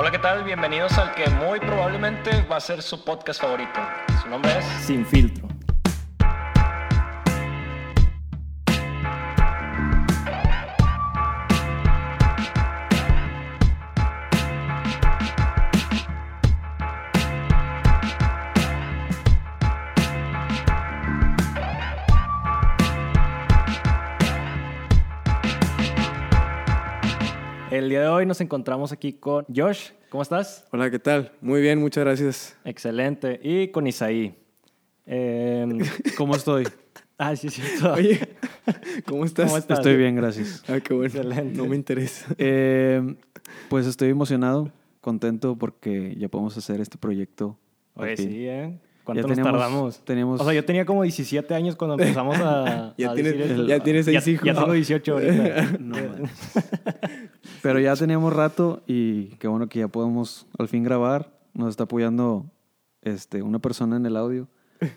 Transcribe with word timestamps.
Hola, 0.00 0.12
¿qué 0.12 0.18
tal? 0.20 0.44
Bienvenidos 0.44 0.96
al 0.96 1.12
que 1.12 1.28
muy 1.28 1.58
probablemente 1.58 2.46
va 2.48 2.58
a 2.58 2.60
ser 2.60 2.82
su 2.82 3.02
podcast 3.02 3.40
favorito. 3.40 3.80
Su 4.22 4.28
nombre 4.28 4.56
es... 4.56 4.64
Sin 4.84 5.04
filtro. 5.04 5.48
El 27.88 27.92
día 27.92 28.02
de 28.02 28.08
hoy 28.08 28.26
nos 28.26 28.38
encontramos 28.42 28.92
aquí 28.92 29.14
con 29.14 29.46
Josh. 29.46 29.92
¿Cómo 30.10 30.22
estás? 30.22 30.66
Hola, 30.72 30.90
¿qué 30.90 30.98
tal? 30.98 31.32
Muy 31.40 31.62
bien, 31.62 31.78
muchas 31.80 32.04
gracias. 32.04 32.54
Excelente. 32.66 33.40
Y 33.42 33.68
con 33.68 33.86
Isaí. 33.86 34.34
Em, 35.06 35.78
¿Cómo 36.18 36.34
estoy? 36.36 36.64
ah, 37.16 37.34
sí, 37.34 37.48
sí. 37.48 37.62
Oye, 37.86 38.20
¿cómo 39.06 39.24
estás? 39.24 39.46
¿Cómo 39.46 39.56
estás? 39.56 39.78
Estoy 39.78 39.96
bien, 39.96 40.16
gracias. 40.16 40.62
Ah, 40.68 40.80
qué 40.80 40.92
bueno. 40.92 41.06
Excelente. 41.06 41.56
No 41.56 41.64
me 41.64 41.76
interesa. 41.76 42.26
Eh, 42.36 43.16
pues 43.70 43.86
estoy 43.86 44.10
emocionado, 44.10 44.70
contento 45.00 45.56
porque 45.56 46.14
ya 46.18 46.28
podemos 46.28 46.58
hacer 46.58 46.82
este 46.82 46.98
proyecto. 46.98 47.56
Oye, 47.94 48.18
sí, 48.18 48.46
¿eh? 48.48 48.78
Ya 48.78 49.14
¿Cuánto 49.14 49.28
nos 49.28 49.36
teníamos- 49.38 49.52
tardamos? 49.60 50.04
teníamos- 50.04 50.40
O 50.42 50.44
sea, 50.44 50.52
yo 50.52 50.62
tenía 50.66 50.84
como 50.84 51.02
17 51.02 51.54
años 51.54 51.74
cuando 51.76 51.94
empezamos 51.94 52.36
a. 52.40 52.92
Ya 52.98 53.12
a 53.12 53.14
tienes- 53.14 53.38
decir 53.38 53.66
ya 53.66 53.80
tienes 53.82 54.04
seis 54.04 54.22
Ya- 54.22 54.30
hijos. 54.30 54.44
Ya 54.46 54.52
tengo 54.52 54.72
18 54.74 55.12
ahorita. 55.14 55.32
No, 55.80 55.96
man. 55.96 56.30
Pero 57.62 57.78
ya 57.80 57.94
teníamos 57.96 58.32
rato 58.32 58.82
y 58.86 59.26
qué 59.38 59.48
bueno 59.48 59.68
que 59.68 59.80
ya 59.80 59.88
podemos 59.88 60.46
al 60.58 60.68
fin 60.68 60.82
grabar. 60.84 61.30
Nos 61.54 61.70
está 61.70 61.84
apoyando 61.84 62.46
este, 63.02 63.42
una 63.42 63.58
persona 63.58 63.96
en 63.96 64.06
el 64.06 64.16
audio. 64.16 64.48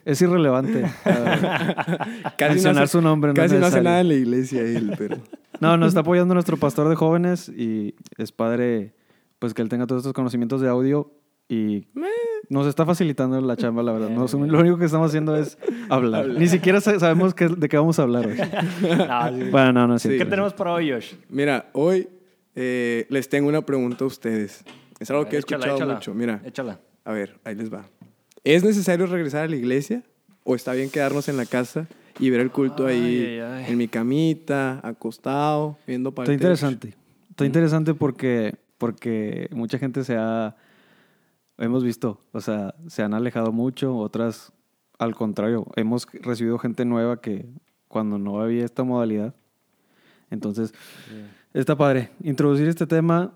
Es 0.06 0.22
irrelevante. 0.22 0.86
ah, 1.06 2.36
mencionar 2.40 2.88
su 2.88 3.02
nombre. 3.02 3.34
Casi 3.34 3.56
es 3.56 3.62
no 3.62 3.68
hace 3.68 3.82
nada 3.82 4.02
en 4.02 4.08
la 4.10 4.14
iglesia 4.14 4.62
él, 4.62 4.94
pero... 4.98 5.18
No, 5.60 5.78
nos 5.78 5.90
está 5.90 6.02
apoyando 6.02 6.34
nuestro 6.34 6.58
pastor 6.58 6.90
de 6.90 6.96
jóvenes 6.96 7.50
y 7.50 7.96
es 8.18 8.32
padre 8.32 8.94
pues 9.40 9.54
que 9.54 9.62
él 9.62 9.70
tenga 9.70 9.88
todos 9.88 10.02
estos 10.02 10.14
conocimientos 10.14 10.62
de 10.62 10.68
audio 10.70 11.12
y 11.50 11.88
nos 12.50 12.68
está 12.68 12.86
facilitando 12.86 13.40
la 13.42 13.56
chamba, 13.58 13.82
la 13.84 13.92
verdad. 13.92 14.10
No, 14.10 14.26
lo 14.48 14.60
único 14.60 14.78
que 14.78 14.86
estamos 14.86 15.10
haciendo 15.10 15.36
es 15.36 15.58
hablar. 15.90 16.28
Ni 16.30 16.48
siquiera 16.48 16.80
sa- 16.82 17.00
sabemos 17.00 17.34
qué- 17.34 17.48
de 17.50 17.70
qué 17.70 17.78
vamos 17.78 17.98
a 18.00 18.04
hablar 18.04 18.28
hoy. 18.28 18.38
No, 18.82 19.38
sí. 19.38 19.50
Bueno, 19.52 19.74
no, 19.74 19.88
no 19.88 19.96
es 19.96 20.02
Sí. 20.04 20.10
cierto. 20.10 20.26
¿Qué 20.26 20.30
tenemos 20.30 20.54
para 20.54 20.74
hoy, 20.74 20.92
Josh? 20.92 21.14
Mira, 21.30 21.70
hoy 21.74 22.08
eh, 22.56 23.06
les 23.10 23.30
tengo 23.30 23.48
una 23.50 23.66
pregunta 23.66 24.04
a 24.04 24.08
ustedes. 24.08 24.64
Es 25.00 25.10
algo 25.10 25.26
que 25.28 25.36
he 25.36 25.40
Échala, 25.40 25.58
escuchado 25.66 25.78
échala. 25.78 25.94
mucho. 25.96 26.14
Mira, 26.14 26.42
Échala. 26.46 26.80
a 27.06 27.12
ver, 27.12 27.40
ahí 27.44 27.56
les 27.56 27.72
va. 27.74 27.86
¿Es 28.44 28.64
necesario 28.64 29.06
regresar 29.08 29.44
a 29.44 29.48
la 29.48 29.56
iglesia 29.56 30.04
o 30.44 30.56
está 30.56 30.74
bien 30.74 30.90
quedarnos 30.90 31.28
en 31.30 31.38
la 31.38 31.46
casa 31.46 31.88
y 32.20 32.30
ver 32.30 32.42
el 32.42 32.52
culto 32.52 32.86
ahí 32.88 32.98
Ay, 33.26 33.40
ay, 33.40 33.64
ay. 33.66 33.72
en 33.72 33.78
mi 33.78 33.88
camita, 33.88 34.80
acostado, 34.84 35.78
viendo 35.88 36.12
para 36.12 36.26
Está 36.26 36.34
interesante. 36.34 36.94
Está 37.30 37.46
interesante 37.46 37.94
porque, 37.94 38.56
porque 38.78 39.48
mucha 39.52 39.78
gente 39.80 40.04
se 40.04 40.16
ha, 40.18 40.56
hemos 41.58 41.84
visto, 41.84 42.20
o 42.32 42.42
sea, 42.42 42.76
se 42.88 43.02
han 43.04 43.14
alejado 43.14 43.52
mucho, 43.52 43.96
otras 43.98 44.52
al 45.00 45.16
contrario, 45.16 45.66
hemos 45.78 46.08
recibido 46.12 46.60
gente 46.60 46.86
nueva 46.86 47.22
que 47.22 47.46
cuando 47.88 48.20
no 48.20 48.40
había 48.42 48.66
esta 48.66 48.84
modalidad. 48.84 49.34
Entonces, 50.30 50.74
está 51.54 51.76
padre 51.76 52.12
introducir 52.24 52.68
este 52.68 52.88
tema 52.88 53.34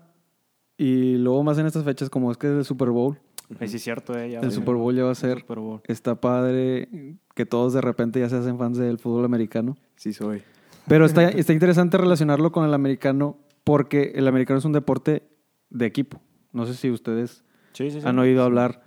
y 0.76 1.16
luego 1.16 1.42
más 1.42 1.58
en 1.58 1.66
estas 1.66 1.84
fechas 1.84 2.10
como 2.10 2.30
es 2.30 2.36
que 2.36 2.46
es 2.48 2.52
el 2.54 2.64
Super 2.64 2.90
Bowl. 2.90 3.18
Sí, 3.60 3.76
es 3.76 3.82
cierto, 3.82 4.18
eh. 4.18 4.30
ya 4.30 4.40
El 4.40 4.50
Super 4.50 4.74
Bowl 4.74 4.94
ya 4.94 5.04
va 5.04 5.12
a 5.12 5.14
ser, 5.14 5.40
Super 5.40 5.60
Bowl. 5.60 5.80
está 5.84 6.20
padre 6.20 6.88
que 7.34 7.46
todos 7.46 7.72
de 7.74 7.80
repente 7.80 8.18
ya 8.18 8.28
se 8.28 8.36
hacen 8.36 8.58
fans 8.58 8.76
del 8.76 8.98
fútbol 8.98 9.24
americano. 9.24 9.76
Sí 9.94 10.12
soy. 10.12 10.42
Pero 10.88 11.04
está, 11.04 11.28
está 11.28 11.52
interesante 11.52 11.96
relacionarlo 11.96 12.50
con 12.52 12.64
el 12.64 12.74
americano 12.74 13.38
porque 13.64 14.12
el 14.14 14.26
americano 14.28 14.58
es 14.58 14.64
un 14.64 14.72
deporte 14.72 15.22
de 15.70 15.86
equipo. 15.86 16.20
No 16.52 16.66
sé 16.66 16.74
si 16.74 16.90
ustedes 16.90 17.44
Sí, 17.72 17.90
sí, 17.90 18.00
sí. 18.00 18.06
han 18.06 18.18
oído 18.18 18.42
hablar. 18.42 18.82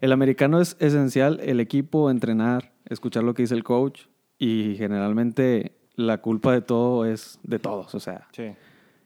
El 0.00 0.12
americano 0.12 0.60
es 0.60 0.76
esencial, 0.80 1.40
el 1.42 1.60
equipo, 1.60 2.10
entrenar, 2.10 2.72
escuchar 2.86 3.24
lo 3.24 3.34
que 3.34 3.42
dice 3.42 3.54
el 3.54 3.64
coach 3.64 4.02
y 4.38 4.74
generalmente 4.76 5.75
la 5.96 6.18
culpa 6.18 6.52
de 6.52 6.60
todo 6.60 7.04
es 7.04 7.40
de 7.42 7.58
todos, 7.58 7.94
o 7.94 8.00
sea. 8.00 8.28
Sí. 8.32 8.54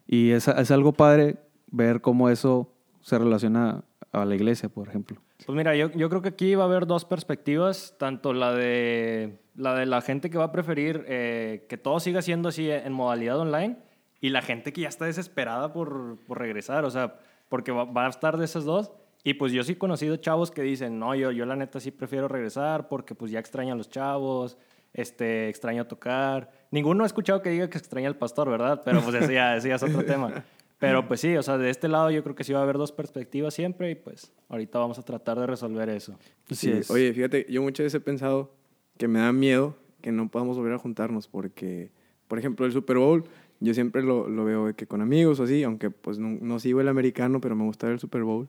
Y 0.07 0.33
es, 0.33 0.49
es 0.49 0.71
algo 0.71 0.93
padre 0.93 1.37
ver 1.69 2.01
cómo 2.01 2.29
eso 2.29 2.73
se 3.01 3.19
relaciona 3.19 3.85
a 4.13 4.25
la 4.25 4.35
iglesia, 4.35 4.69
por 4.69 4.89
ejemplo. 4.89 5.21
Pues 5.47 5.57
mira, 5.57 5.75
yo, 5.75 5.91
yo 5.93 6.09
creo 6.09 6.21
que 6.21 6.29
aquí 6.31 6.55
va 6.55 6.65
a 6.65 6.67
haber 6.67 6.87
dos 6.87 7.05
perspectivas, 7.05 7.95
tanto 7.99 8.33
la 8.33 8.53
de 8.53 9.39
la, 9.55 9.75
de 9.75 9.87
la 9.87 10.01
gente 10.01 10.31
que 10.31 10.39
va 10.39 10.45
a 10.45 10.53
preferir 10.53 11.05
eh, 11.09 11.67
que 11.69 11.79
todo 11.79 12.01
siga 12.01 12.23
siendo 12.23 12.51
así 12.51 12.71
en 12.71 12.93
modalidad 12.93 13.39
online 13.39 13.79
y 14.21 14.31
la 14.31 14.43
gente 14.43 14.73
que 14.73 14.83
ya 14.83 14.89
está 14.89 15.07
desesperada 15.07 15.73
por, 15.73 16.19
por 16.27 16.39
regresar, 16.39 16.85
o 16.85 16.91
sea, 16.91 17.19
porque 17.49 17.73
va, 17.73 17.85
va 17.85 18.07
a 18.07 18.11
estar 18.11 18.37
de 18.37 18.45
esas 18.45 18.65
dos. 18.65 18.93
Y 19.23 19.35
pues 19.35 19.53
yo 19.53 19.63
sí 19.63 19.73
he 19.73 19.79
conocido 19.79 20.17
chavos 20.17 20.51
que 20.51 20.63
dicen, 20.63 20.99
no, 20.99 21.15
yo, 21.15 21.31
yo 21.31 21.45
la 21.45 21.57
neta 21.57 21.79
sí 21.79 21.91
prefiero 21.91 22.27
regresar 22.27 22.89
porque 22.89 23.15
pues 23.15 23.31
ya 23.31 23.39
extraño 23.39 23.75
a 23.75 23.77
los 23.77 23.91
chavos, 23.91 24.57
este, 24.93 25.49
extraño 25.49 25.87
tocar. 25.87 26.51
Ninguno 26.71 27.05
ha 27.05 27.07
escuchado 27.07 27.43
que 27.43 27.51
diga 27.51 27.69
que 27.69 27.79
extraña 27.79 28.09
al 28.09 28.17
pastor, 28.17 28.49
¿verdad? 28.49 28.83
Pero 28.85 29.01
pues 29.03 29.15
ese 29.15 29.35
ya, 29.35 29.57
ese 29.57 29.69
ya 29.69 29.75
es 29.75 29.83
otro 29.83 30.05
tema. 30.05 30.45
Pero 30.79 31.07
pues 31.07 31.21
sí, 31.21 31.37
o 31.37 31.43
sea, 31.43 31.59
de 31.59 31.69
este 31.69 31.89
lado 31.89 32.11
yo 32.11 32.23
creo 32.23 32.35
que 32.35 32.43
sí 32.43 32.55
va 32.55 32.61
a 32.61 32.63
haber 32.63 32.79
dos 32.79 32.91
perspectivas 32.91 33.53
siempre 33.53 33.91
y 33.91 33.95
pues 33.95 34.33
ahorita 34.49 34.79
vamos 34.79 34.99
a 34.99 35.03
tratar 35.03 35.39
de 35.39 35.47
resolver 35.47 35.89
eso. 35.91 36.19
Sí, 36.51 36.71
es. 36.71 36.91
Oye, 36.91 37.13
fíjate, 37.13 37.47
yo 37.51 37.61
muchas 37.61 37.85
veces 37.85 37.97
he 37.97 38.01
pensado 38.01 38.55
que 38.97 39.07
me 39.07 39.21
da 39.21 39.31
miedo 39.33 39.77
que 40.01 40.11
no 40.11 40.31
podamos 40.31 40.57
volver 40.57 40.73
a 40.73 40.79
juntarnos 40.79 41.29
porque, 41.29 41.91
por 42.29 42.39
ejemplo, 42.39 42.65
el 42.65 42.73
Super 42.73 42.97
Bowl, 42.97 43.25
yo 43.61 43.75
siempre 43.75 44.03
lo, 44.03 44.27
lo 44.29 44.47
veo 44.47 44.75
que 44.75 44.87
con 44.87 45.03
amigos 45.03 45.39
o 45.41 45.43
así, 45.43 45.63
aunque 45.65 45.91
pues 45.91 46.19
no, 46.19 46.39
no 46.41 46.59
sigo 46.59 46.81
el 46.81 46.89
americano, 46.89 47.43
pero 47.43 47.55
me 47.55 47.65
gusta 47.65 47.87
ver 47.87 47.95
el 47.95 48.01
Super 48.01 48.23
Bowl. 48.23 48.49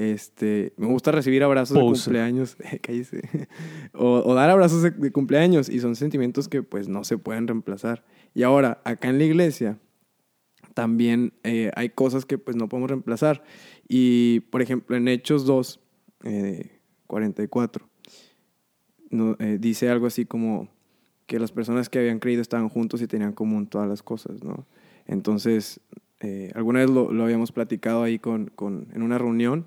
Este, 0.00 0.74
me 0.76 0.86
gusta 0.86 1.10
recibir 1.10 1.42
abrazos 1.42 1.74
de 1.76 1.80
Poser. 1.80 2.04
cumpleaños, 2.04 2.56
cállese. 2.82 3.20
o, 3.94 4.22
o 4.24 4.34
dar 4.34 4.48
abrazos 4.48 4.80
de, 4.82 4.92
de 4.92 5.10
cumpleaños 5.10 5.68
y 5.68 5.80
son 5.80 5.96
sentimientos 5.96 6.46
que 6.48 6.62
pues 6.62 6.86
no 6.88 7.02
se 7.02 7.18
pueden 7.18 7.48
reemplazar. 7.48 8.04
Y 8.32 8.44
ahora, 8.44 8.80
acá 8.84 9.08
en 9.08 9.18
la 9.18 9.24
iglesia, 9.24 9.78
también 10.74 11.32
eh, 11.42 11.72
hay 11.74 11.88
cosas 11.90 12.24
que 12.26 12.38
pues 12.38 12.56
no 12.56 12.68
podemos 12.68 12.90
reemplazar. 12.90 13.42
Y, 13.88 14.40
por 14.50 14.62
ejemplo, 14.62 14.96
en 14.96 15.08
Hechos 15.08 15.44
2, 15.46 15.80
eh, 16.22 16.78
44, 17.08 17.88
no, 19.10 19.36
eh, 19.40 19.56
dice 19.60 19.88
algo 19.88 20.06
así 20.06 20.26
como 20.26 20.68
que 21.26 21.38
las 21.40 21.50
personas 21.50 21.88
que 21.88 21.98
habían 21.98 22.20
creído 22.20 22.40
estaban 22.42 22.68
juntos 22.68 23.02
y 23.02 23.08
tenían 23.08 23.32
común 23.32 23.66
todas 23.66 23.88
las 23.88 24.02
cosas, 24.04 24.44
¿no? 24.44 24.64
Entonces, 25.06 25.80
eh, 26.20 26.52
alguna 26.54 26.80
vez 26.80 26.90
lo, 26.90 27.12
lo 27.12 27.24
habíamos 27.24 27.50
platicado 27.52 28.02
ahí 28.04 28.18
con, 28.20 28.46
con- 28.54 28.86
en 28.94 29.02
una 29.02 29.18
reunión 29.18 29.66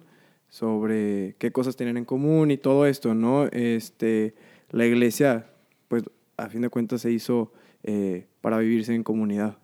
sobre 0.51 1.35
qué 1.39 1.51
cosas 1.53 1.77
tenían 1.77 1.95
en 1.95 2.03
común 2.03 2.51
y 2.51 2.57
todo 2.57 2.85
esto, 2.85 3.15
¿no? 3.15 3.45
Este, 3.45 4.35
la 4.69 4.85
iglesia, 4.85 5.49
pues, 5.87 6.03
a 6.35 6.49
fin 6.49 6.61
de 6.61 6.69
cuentas 6.69 7.01
se 7.01 7.09
hizo 7.09 7.53
eh, 7.83 8.27
para 8.41 8.57
vivirse 8.57 8.93
en 8.93 9.01
comunidad. 9.03 9.57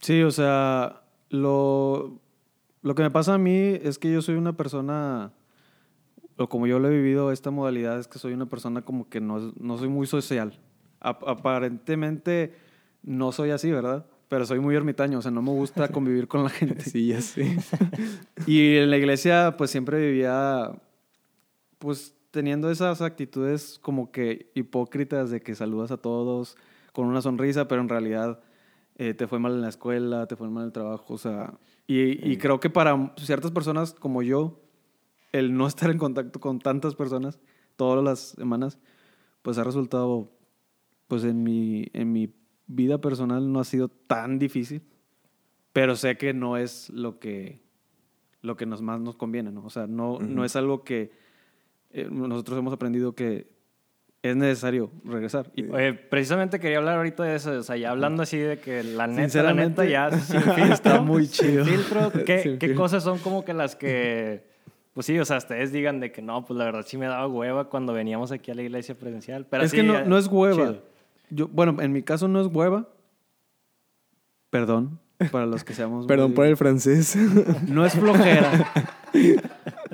Sí, 0.00 0.22
o 0.24 0.32
sea, 0.32 1.04
lo, 1.30 2.18
lo 2.82 2.94
que 2.96 3.02
me 3.04 3.12
pasa 3.12 3.34
a 3.34 3.38
mí 3.38 3.78
es 3.80 3.98
que 4.00 4.12
yo 4.12 4.22
soy 4.22 4.34
una 4.34 4.56
persona, 4.56 5.32
o 6.36 6.48
como 6.48 6.66
yo 6.66 6.80
lo 6.80 6.88
he 6.88 6.96
vivido 6.96 7.30
esta 7.30 7.52
modalidad, 7.52 8.00
es 8.00 8.08
que 8.08 8.18
soy 8.18 8.32
una 8.32 8.46
persona 8.46 8.82
como 8.82 9.08
que 9.08 9.20
no, 9.20 9.52
no 9.60 9.78
soy 9.78 9.88
muy 9.88 10.08
social. 10.08 10.58
Ap- 10.98 11.28
aparentemente 11.28 12.54
no 13.04 13.30
soy 13.30 13.50
así, 13.50 13.70
¿verdad? 13.70 14.04
Pero 14.28 14.46
soy 14.46 14.58
muy 14.58 14.74
ermitaño, 14.74 15.18
o 15.18 15.22
sea, 15.22 15.30
no 15.30 15.42
me 15.42 15.50
gusta 15.50 15.88
convivir 15.88 16.28
con 16.28 16.42
la 16.42 16.50
gente. 16.50 16.82
Sí, 16.90 17.08
ya 17.08 17.20
sé. 17.20 17.56
Y 18.46 18.76
en 18.76 18.90
la 18.90 18.96
iglesia, 18.96 19.56
pues 19.56 19.70
siempre 19.70 19.98
vivía, 19.98 20.72
pues 21.78 22.14
teniendo 22.30 22.70
esas 22.70 23.00
actitudes 23.00 23.78
como 23.80 24.10
que 24.10 24.50
hipócritas 24.54 25.30
de 25.30 25.40
que 25.40 25.54
saludas 25.54 25.90
a 25.92 25.98
todos 25.98 26.56
con 26.92 27.06
una 27.06 27.22
sonrisa, 27.22 27.68
pero 27.68 27.80
en 27.80 27.88
realidad 27.88 28.40
eh, 28.96 29.14
te 29.14 29.26
fue 29.26 29.38
mal 29.38 29.52
en 29.52 29.62
la 29.62 29.68
escuela, 29.68 30.26
te 30.26 30.36
fue 30.36 30.48
mal 30.48 30.62
en 30.62 30.66
el 30.66 30.72
trabajo, 30.72 31.14
o 31.14 31.18
sea. 31.18 31.54
Y, 31.86 32.28
y 32.28 32.36
creo 32.38 32.60
que 32.60 32.70
para 32.70 33.12
ciertas 33.18 33.50
personas 33.50 33.92
como 33.92 34.22
yo, 34.22 34.60
el 35.32 35.56
no 35.56 35.66
estar 35.66 35.90
en 35.90 35.98
contacto 35.98 36.40
con 36.40 36.60
tantas 36.60 36.94
personas 36.94 37.40
todas 37.76 38.02
las 38.04 38.20
semanas, 38.20 38.78
pues 39.42 39.58
ha 39.58 39.64
resultado, 39.64 40.30
pues 41.08 41.24
en 41.24 41.42
mi, 41.42 41.88
en 41.92 42.12
mi 42.12 42.32
vida 42.66 43.00
personal 43.00 43.52
no 43.52 43.60
ha 43.60 43.64
sido 43.64 43.88
tan 43.88 44.38
difícil, 44.38 44.82
pero 45.72 45.96
sé 45.96 46.16
que 46.16 46.32
no 46.32 46.56
es 46.56 46.90
lo 46.90 47.18
que, 47.18 47.60
lo 48.42 48.56
que 48.56 48.66
nos 48.66 48.82
más 48.82 49.00
nos 49.00 49.16
conviene, 49.16 49.50
¿no? 49.50 49.64
O 49.64 49.70
sea, 49.70 49.86
no, 49.86 50.18
no 50.20 50.44
es 50.44 50.56
algo 50.56 50.84
que 50.84 51.12
eh, 51.90 52.08
nosotros 52.10 52.58
hemos 52.58 52.72
aprendido 52.72 53.14
que 53.14 53.54
es 54.22 54.36
necesario 54.36 54.90
regresar. 55.04 55.50
Y, 55.54 55.64
Oye, 55.66 55.92
precisamente 55.92 56.58
quería 56.58 56.78
hablar 56.78 56.96
ahorita 56.96 57.24
de 57.24 57.36
eso, 57.36 57.52
o 57.52 57.62
sea, 57.62 57.76
ya 57.76 57.90
hablando 57.90 58.22
así 58.22 58.38
de 58.38 58.58
que 58.58 58.82
la 58.82 59.06
neta, 59.06 59.42
la 59.42 59.52
neta, 59.52 59.84
ya 59.84 60.10
sin 60.10 60.40
filtro. 60.54 60.72
está 60.72 61.00
muy 61.00 61.28
chido. 61.28 61.64
Sin 61.64 61.74
filtro, 61.74 62.10
¿qué, 62.24 62.38
Sin 62.38 62.58
qué 62.58 62.74
cosas 62.74 63.02
son 63.02 63.18
como 63.18 63.44
que 63.44 63.52
las 63.52 63.76
que, 63.76 64.46
pues 64.94 65.06
sí, 65.06 65.18
o 65.18 65.24
sea, 65.26 65.36
ustedes 65.36 65.72
digan 65.72 66.00
de 66.00 66.10
que 66.10 66.22
no, 66.22 66.44
pues 66.46 66.56
la 66.56 66.64
verdad 66.64 66.84
sí 66.86 66.96
me 66.96 67.06
daba 67.06 67.26
hueva 67.28 67.68
cuando 67.68 67.92
veníamos 67.92 68.32
aquí 68.32 68.50
a 68.50 68.54
la 68.54 68.62
iglesia 68.62 68.94
presencial. 68.94 69.46
Pero 69.50 69.62
es 69.64 69.72
que 69.72 69.82
no, 69.82 70.04
no 70.06 70.16
es 70.16 70.26
hueva. 70.26 70.56
chido. 70.56 70.93
Yo, 71.30 71.48
bueno, 71.48 71.76
en 71.80 71.92
mi 71.92 72.02
caso 72.02 72.28
no 72.28 72.40
es 72.40 72.46
hueva. 72.48 72.88
Perdón, 74.50 75.00
para 75.32 75.46
los 75.46 75.64
que 75.64 75.74
seamos... 75.74 76.06
Perdón 76.08 76.30
muy- 76.30 76.36
por 76.36 76.46
el 76.46 76.56
francés. 76.56 77.16
No 77.68 77.84
es 77.84 77.94
flojera. 77.94 78.72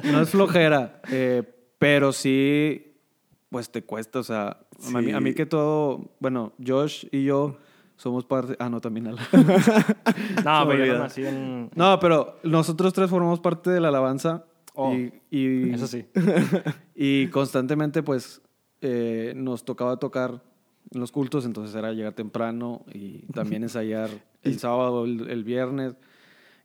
no 0.05 0.21
es 0.23 0.31
flojera. 0.31 1.00
eh, 1.11 1.43
pero 1.79 2.12
sí, 2.12 2.94
pues 3.49 3.71
te 3.71 3.82
cuesta. 3.82 4.19
O 4.19 4.23
sea, 4.23 4.59
a, 4.94 5.00
mí, 5.00 5.12
a 5.12 5.21
mí 5.21 5.31
Sí. 5.31 5.37
que 5.37 5.47
todo. 5.47 6.11
Bueno, 6.21 6.53
Josh 6.65 7.06
y 7.11 7.25
yo 7.25 7.56
somos 7.97 8.25
parte. 8.26 8.55
Ah, 8.59 8.69
no, 8.69 8.81
también. 8.81 9.06
Ala. 9.09 9.23
No, 10.44 10.67
pero 10.69 10.73
yo 10.79 10.83
olvida. 10.83 10.93
no 10.94 10.99
nací 11.05 11.25
en... 11.25 11.71
no, 11.75 11.99
pero 12.00 12.38
nosotros 12.43 12.93
tres 12.93 13.09
formamos 13.09 13.41
parte 13.41 13.71
de 13.71 13.81
la 13.81 13.88
alabanza. 13.88 14.44
Oh, 14.75 14.93
y, 14.94 15.12
y- 15.31 15.73
Eso 15.73 15.87
sí. 15.87 16.06
Y 16.94 17.29
constantemente, 17.29 18.03
pues, 18.03 18.41
eh, 18.83 19.33
nos 19.37 19.65
tocaba 19.65 19.97
tocar 19.99 20.43
en 20.93 21.00
los 21.00 21.12
cultos, 21.12 21.44
entonces 21.44 21.75
era 21.75 21.93
llegar 21.93 22.12
temprano 22.15 22.85
y 22.93 23.19
también 23.35 23.62
ensayar 23.62 24.11
el 24.43 24.59
sábado, 24.59 25.05
el, 25.05 25.29
el 25.31 25.44
viernes, 25.44 25.94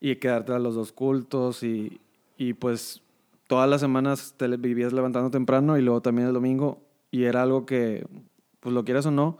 y 0.01 0.15
quedarte 0.17 0.53
a 0.53 0.59
los 0.59 0.75
dos 0.75 0.91
cultos, 0.91 1.63
y, 1.63 1.99
y 2.37 2.53
pues 2.53 3.01
todas 3.47 3.69
las 3.69 3.81
semanas 3.81 4.33
te 4.37 4.47
vivías 4.57 4.93
levantando 4.93 5.29
temprano 5.31 5.77
y 5.77 5.81
luego 5.81 6.01
también 6.01 6.27
el 6.27 6.33
domingo, 6.33 6.81
y 7.11 7.23
era 7.23 7.43
algo 7.43 7.65
que, 7.65 8.05
pues 8.59 8.73
lo 8.73 8.83
quieras 8.85 9.05
o 9.05 9.11
no, 9.11 9.37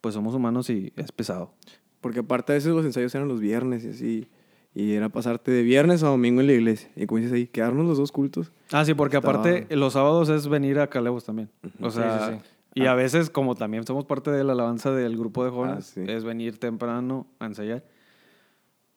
pues 0.00 0.14
somos 0.14 0.34
humanos 0.34 0.70
y 0.70 0.92
es 0.96 1.10
pesado. 1.12 1.52
Porque 2.00 2.20
aparte 2.20 2.52
a 2.52 2.54
veces 2.54 2.72
los 2.72 2.84
ensayos 2.84 3.12
eran 3.14 3.26
los 3.26 3.40
viernes 3.40 3.84
y 3.84 3.88
así. 3.88 4.28
Y 4.74 4.92
era 4.92 5.08
pasarte 5.08 5.50
de 5.50 5.62
viernes 5.64 6.04
a 6.04 6.08
domingo 6.08 6.40
en 6.40 6.46
la 6.46 6.52
iglesia. 6.52 6.88
Y 6.94 7.06
como 7.06 7.16
dices 7.18 7.32
ahí, 7.32 7.48
quedarnos 7.48 7.84
los 7.86 7.98
dos 7.98 8.12
cultos. 8.12 8.52
Ah, 8.70 8.84
sí, 8.84 8.94
porque 8.94 9.16
Estaba- 9.16 9.40
aparte 9.40 9.74
los 9.74 9.94
sábados 9.94 10.28
es 10.28 10.46
venir 10.46 10.78
a 10.78 10.86
Calebos 10.86 11.24
también. 11.24 11.50
O 11.80 11.90
Sí, 11.90 12.00
sí, 12.00 12.34
sí. 12.34 12.48
Y 12.78 12.86
Ah. 12.86 12.92
a 12.92 12.94
veces 12.94 13.30
como 13.30 13.54
también 13.54 13.86
somos 13.86 14.04
parte 14.04 14.30
de 14.30 14.44
la 14.44 14.52
alabanza 14.52 14.90
del 14.92 15.16
grupo 15.16 15.44
de 15.44 15.50
jóvenes, 15.50 15.90
Ah, 15.90 15.92
sí. 15.94 16.04
es 16.06 16.24
venir 16.24 16.58
temprano 16.58 17.26
a 17.38 17.46
ensayar. 17.46 17.84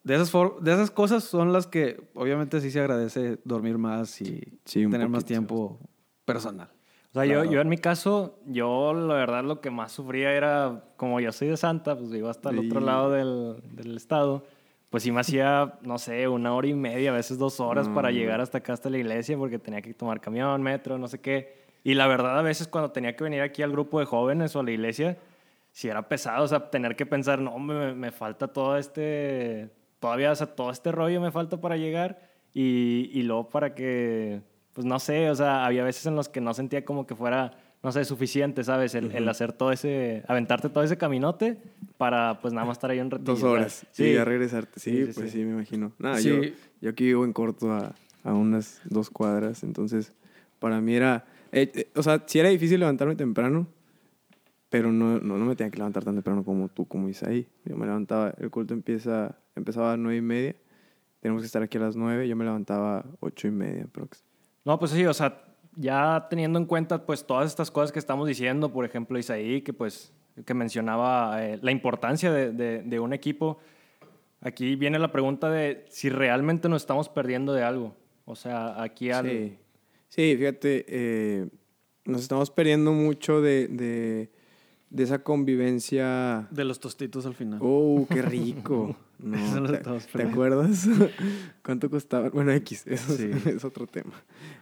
De 0.04 0.16
esas, 0.16 0.32
for- 0.32 0.60
de 0.62 0.74
esas 0.74 0.90
cosas 0.90 1.24
son 1.24 1.54
las 1.54 1.68
que 1.68 2.02
obviamente 2.16 2.60
sí 2.60 2.72
se 2.72 2.80
agradece 2.80 3.38
dormir 3.44 3.78
más 3.78 4.20
y 4.22 4.42
Sí, 4.66 4.88
tener 4.90 5.08
más 5.10 5.26
tiempo 5.26 5.80
personal. 6.26 6.70
O 7.12 7.14
sea, 7.14 7.26
yo, 7.26 7.42
Claro. 7.42 7.52
yo 7.52 7.62
en 7.62 7.70
mi 7.70 7.78
caso, 7.78 8.40
yo 8.48 8.94
la 8.94 9.14
verdad 9.14 9.44
lo 9.44 9.62
que 9.62 9.70
más 9.70 9.92
sufría 9.92 10.32
era, 10.34 10.86
como 10.98 11.20
yo 11.20 11.32
soy 11.32 11.50
de 11.50 11.58
Santa, 11.58 11.96
pues 11.98 12.10
vivo 12.10 12.30
hasta 12.30 12.50
el 12.50 12.60
otro 12.60 12.80
Sí. 12.80 12.86
lado 12.86 13.12
del, 13.12 13.58
del 13.76 13.98
estado, 13.98 14.44
pues 14.90 15.04
sí 15.04 15.12
me 15.12 15.20
hacía, 15.20 15.74
no 15.84 16.00
sé, 16.00 16.28
una 16.28 16.54
hora 16.56 16.68
y 16.68 16.74
media, 16.74 17.12
a 17.12 17.16
veces 17.16 17.38
dos 17.38 17.60
horas 17.60 17.88
No, 17.88 17.94
para 17.94 18.10
no. 18.10 18.16
llegar 18.18 18.42
hasta 18.42 18.58
acá, 18.60 18.74
hasta 18.74 18.90
la 18.90 18.98
iglesia, 18.98 19.38
porque 19.38 19.60
tenía 19.60 19.82
que 19.82 19.94
tomar 19.94 20.20
camión, 20.20 20.62
metro, 20.64 20.98
no 20.98 21.08
sé 21.08 21.20
qué. 21.20 21.61
Y 21.84 21.96
la 21.96 22.08
verdad, 22.08 22.38
a 22.38 22.42
veces 22.44 22.68
cuando 22.68 22.92
tenía 22.92 23.16
que 23.16 23.24
venir 23.24 23.42
aquí 23.42 23.64
al 23.64 23.72
grupo 23.72 24.00
de 24.00 24.06
jóvenes 24.06 24.56
o 24.56 24.60
a 24.60 24.64
la 24.64 24.72
iglesia, 24.72 25.18
sí 25.72 25.88
era 25.88 26.08
pesado, 26.08 26.44
o 26.44 26.48
sea, 26.48 26.70
tener 26.70 26.96
que 26.96 27.06
pensar, 27.06 27.40
no, 27.40 27.58
me, 27.58 27.94
me 27.96 28.12
falta 28.12 28.48
todo 28.50 28.78
este, 28.78 29.70
todavía, 30.00 30.32
o 30.32 30.36
sea, 30.36 30.48
todo 30.48 30.72
este 30.72 30.92
rollo 30.92 31.22
me 31.22 31.32
falta 31.32 31.60
para 31.60 31.78
llegar 31.78 32.30
y, 32.54 33.10
y 33.14 33.24
luego 33.24 33.50
para 33.50 33.74
que, 33.74 34.42
pues 34.74 34.86
no 34.86 35.00
sé, 35.00 35.30
o 35.30 35.36
sea, 35.36 35.66
había 35.66 35.84
veces 35.84 36.06
en 36.06 36.16
los 36.16 36.30
que 36.30 36.42
no 36.42 36.54
sentía 36.54 36.86
como 36.86 37.08
que 37.08 37.16
fuera, 37.16 37.54
no 37.82 37.92
sé, 37.92 38.06
suficiente, 38.06 38.64
¿sabes? 38.64 38.94
El, 38.94 39.12
el 39.16 39.28
hacer 39.28 39.54
todo 39.54 39.72
ese, 39.72 40.24
aventarte 40.28 40.70
todo 40.70 40.84
ese 40.84 40.98
caminote 40.98 41.58
para, 41.98 42.40
pues 42.42 42.54
nada 42.54 42.68
más 42.68 42.78
estar 42.78 42.92
ahí 42.92 43.00
un 43.00 43.10
ratito. 43.10 43.32
Dos 43.32 43.42
horas. 43.44 43.88
Sí, 43.92 44.04
Y 44.04 44.14
ya 44.14 44.26
regresarte. 44.26 44.80
Sí, 44.80 44.92
Sí, 44.92 45.06
sí, 45.08 45.12
pues 45.16 45.32
sí. 45.32 45.40
sí, 45.40 45.46
me 45.46 45.54
imagino. 45.54 45.92
Nada, 45.98 46.20
yo, 46.20 46.42
yo 46.80 46.90
aquí 46.92 47.06
vivo 47.06 47.26
en 47.26 47.34
corto 47.34 47.72
a, 47.72 47.96
a 48.24 48.34
unas 48.34 48.82
dos 48.86 49.10
cuadras. 49.10 49.64
Entonces, 49.64 50.14
para 50.60 50.80
mí 50.80 50.94
era... 50.94 51.26
eh, 51.52 51.72
eh, 51.74 51.92
o 51.96 52.04
sea, 52.04 52.24
sí 52.26 52.40
era 52.40 52.50
difícil 52.50 52.80
levantarme 52.80 53.16
temprano. 53.16 53.68
Pero 54.70 54.90
no, 54.90 55.20
no, 55.20 55.38
no 55.38 55.44
me 55.46 55.56
tenía 55.58 55.70
que 55.70 55.80
levantar 55.80 56.06
tan 56.06 56.14
temprano 56.16 56.46
como 56.46 56.70
tú, 56.70 56.88
como 56.88 57.10
Isaí. 57.10 57.46
Yo 57.66 57.76
me 57.76 57.86
levantaba... 57.86 58.34
El 58.38 58.50
culto 58.50 58.74
empieza, 58.74 59.38
empezaba 59.54 59.92
a 59.92 59.98
nueve 59.98 60.20
y 60.20 60.22
media. 60.22 60.56
Tenemos 61.20 61.42
que 61.42 61.48
estar 61.48 61.62
aquí 61.62 61.78
a 61.78 61.82
las 61.82 61.98
nueve. 61.98 62.26
Yo 62.26 62.38
me 62.38 62.46
levantaba 62.46 63.00
a 63.00 63.06
ocho 63.20 63.50
y 63.50 63.52
media. 63.52 63.86
No, 64.64 64.80
pues 64.80 64.92
sí, 64.92 65.06
o 65.06 65.14
sea, 65.14 65.44
ya 65.76 66.28
teniendo 66.30 66.58
en 66.58 66.66
cuenta 66.68 67.06
pues 67.06 67.28
todas 67.28 67.48
estas 67.48 67.70
cosas 67.70 67.92
que 67.92 68.00
estamos 68.00 68.30
diciendo, 68.30 68.72
por 68.72 68.86
ejemplo, 68.86 69.20
Isaí, 69.20 69.62
que 69.62 69.74
pues 69.74 70.14
que 70.46 70.54
mencionaba 70.54 71.46
eh, 71.46 71.60
la 71.62 71.72
importancia 71.72 72.32
de, 72.32 72.54
de- 72.54 72.82
de 72.82 73.00
un 73.02 73.12
equipo, 73.12 73.60
aquí 74.40 74.78
viene 74.78 75.00
la 75.00 75.12
pregunta 75.12 75.50
de 75.50 75.84
si 75.90 76.08
realmente 76.08 76.70
nos 76.70 76.84
estamos 76.84 77.10
perdiendo 77.10 77.52
de 77.52 77.64
algo. 77.64 77.98
O 78.24 78.38
sea, 78.38 78.82
aquí 78.82 79.12
al... 79.12 79.26
Sí, 79.30 79.58
sí 80.12 80.36
fíjate, 80.38 80.86
eh, 80.88 81.48
nos 82.06 82.22
estamos 82.22 82.52
perdiendo 82.52 82.92
mucho 82.92 83.42
de, 83.42 83.68
de, 83.68 84.30
de 84.90 85.04
esa 85.04 85.24
convivencia. 85.24 86.48
De 86.52 86.66
los 86.66 86.80
tostitos 86.80 87.26
al 87.26 87.34
final. 87.36 87.60
¡Oh, 87.62 88.06
qué 88.10 88.22
rico! 88.22 88.96
No, 89.22 89.38
Eso 89.38 89.62
nos 89.62 89.70
¿te, 89.70 89.78
estamos 89.78 90.08
te 90.08 90.24
acuerdas? 90.24 90.88
¿Cuánto 91.64 91.92
costaba? 91.92 92.30
Bueno, 92.32 92.52
X, 92.54 92.88
eso 92.88 93.14
es- 93.14 93.20
Sí. 93.20 93.30
es, 93.52 93.64
otro 93.64 93.86
tema. 93.86 94.14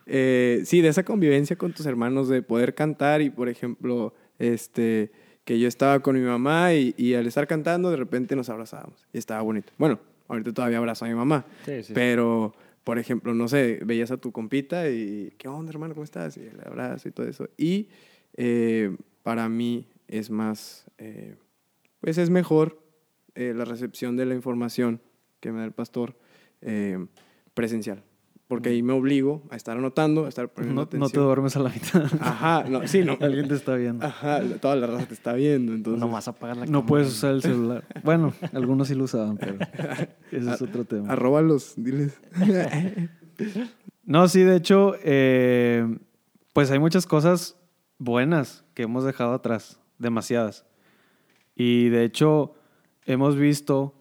Eh, 0.06 0.63
sí, 0.66 0.81
de 0.81 0.90
esa 0.90 1.04
convivencia 1.06 1.56
con 1.56 1.72
tus 1.72 1.86
hermanos, 1.86 2.28
de 2.28 2.42
poder 2.42 2.75
cantar 2.75 3.22
y, 3.22 3.30
por 3.30 3.48
ejemplo, 3.48 4.13
este, 4.38 5.13
que 5.45 5.57
yo 5.60 5.69
estaba 5.69 6.02
con 6.02 6.18
mi 6.19 6.25
mamá 6.28 6.74
y, 6.74 6.94
y 6.98 7.13
al 7.13 7.25
estar 7.25 7.48
cantando, 7.48 7.90
de 7.90 7.95
repente 7.95 8.36
nos 8.36 8.50
abrazábamos 8.50 9.07
y 9.13 9.18
estaba 9.18 9.42
bonito. 9.44 9.72
Bueno, 9.78 9.98
ahorita 10.28 10.52
todavía 10.52 10.80
abrazo 10.80 11.06
a 11.06 11.07
mi 11.07 11.13
mamá, 11.16 11.45
Sí, 11.66 11.81
sí. 11.81 11.94
pero, 11.95 12.54
por 12.90 12.98
ejemplo, 12.98 13.36
no 13.36 13.48
sé, 13.48 13.82
veías 13.86 14.10
a 14.10 14.18
tu 14.18 14.32
compita 14.32 14.90
y, 14.90 15.32
¿qué 15.38 15.48
onda, 15.48 15.70
hermano? 15.70 15.94
¿Cómo 15.94 16.04
estás? 16.04 16.38
Y 16.38 16.40
el 16.40 16.60
abrazo 16.66 17.08
y 17.08 17.12
todo 17.12 17.28
eso. 17.28 17.48
Y 17.56 17.88
eh, 18.34 18.98
para 19.22 19.48
mí 19.48 19.88
es 20.08 20.32
más, 20.32 20.88
eh, 20.98 21.36
pues 22.02 22.18
es 22.18 22.32
mejor 22.32 22.82
eh, 23.36 23.54
la 23.56 23.64
recepción 23.64 24.18
de 24.18 24.26
la 24.26 24.34
información 24.34 25.04
que 25.40 25.52
me 25.52 25.60
da 25.60 25.66
el 25.66 25.72
pastor 25.72 26.18
presencial. 27.54 28.04
Porque 28.50 28.69
ahí 28.69 28.81
me 28.81 28.94
obligo 28.94 29.44
a 29.51 29.56
estar 29.56 29.78
anotando, 29.78 30.25
a 30.25 30.30
estar 30.30 30.50
poniendo 30.50 30.90
No, 30.92 30.98
no 30.98 31.10
te 31.10 31.19
duermes 31.19 31.56
a 31.56 31.60
la 31.60 31.69
mitad. 31.69 32.04
Ajá, 32.19 32.63
no, 32.68 32.86
sí, 32.88 33.04
no. 33.06 33.16
Alguien 33.22 33.48
te 33.48 33.54
está 33.54 33.75
viendo. 33.75 34.04
Ajá, 34.04 34.42
toda 34.60 34.75
la 34.75 34.88
raza 34.88 35.06
te 35.06 35.13
está 35.13 35.34
viendo, 35.34 35.72
entonces... 35.72 36.00
Nomás 36.00 36.28
apagar 36.28 36.57
la 36.57 36.66
No 36.66 36.72
cámara. 36.72 36.86
puedes 36.88 37.10
usar 37.10 37.36
el 37.36 37.44
celular. 37.44 37.86
Bueno, 38.04 38.34
algunos 38.51 38.88
sí 38.88 38.96
lo 38.96 39.04
usaban, 39.04 39.38
pero 39.38 39.56
ese 40.31 40.51
es 40.51 40.62
otro 40.63 40.84
tema. 40.84 41.13
Arróbalos, 41.13 41.75
diles. 41.78 42.19
No, 44.04 44.28
sí, 44.28 44.42
de 44.42 44.56
hecho, 44.56 44.95
eh, 45.04 45.85
pues 46.54 46.71
hay 46.71 46.80
muchas 46.80 47.06
cosas 47.06 47.56
buenas 48.00 48.66
que 48.74 48.81
hemos 48.83 49.04
dejado 49.04 49.33
atrás, 49.33 49.80
demasiadas. 50.00 50.66
Y 51.56 51.90
de 51.90 52.04
hecho, 52.06 52.56
hemos 53.06 53.35
visto 53.38 53.94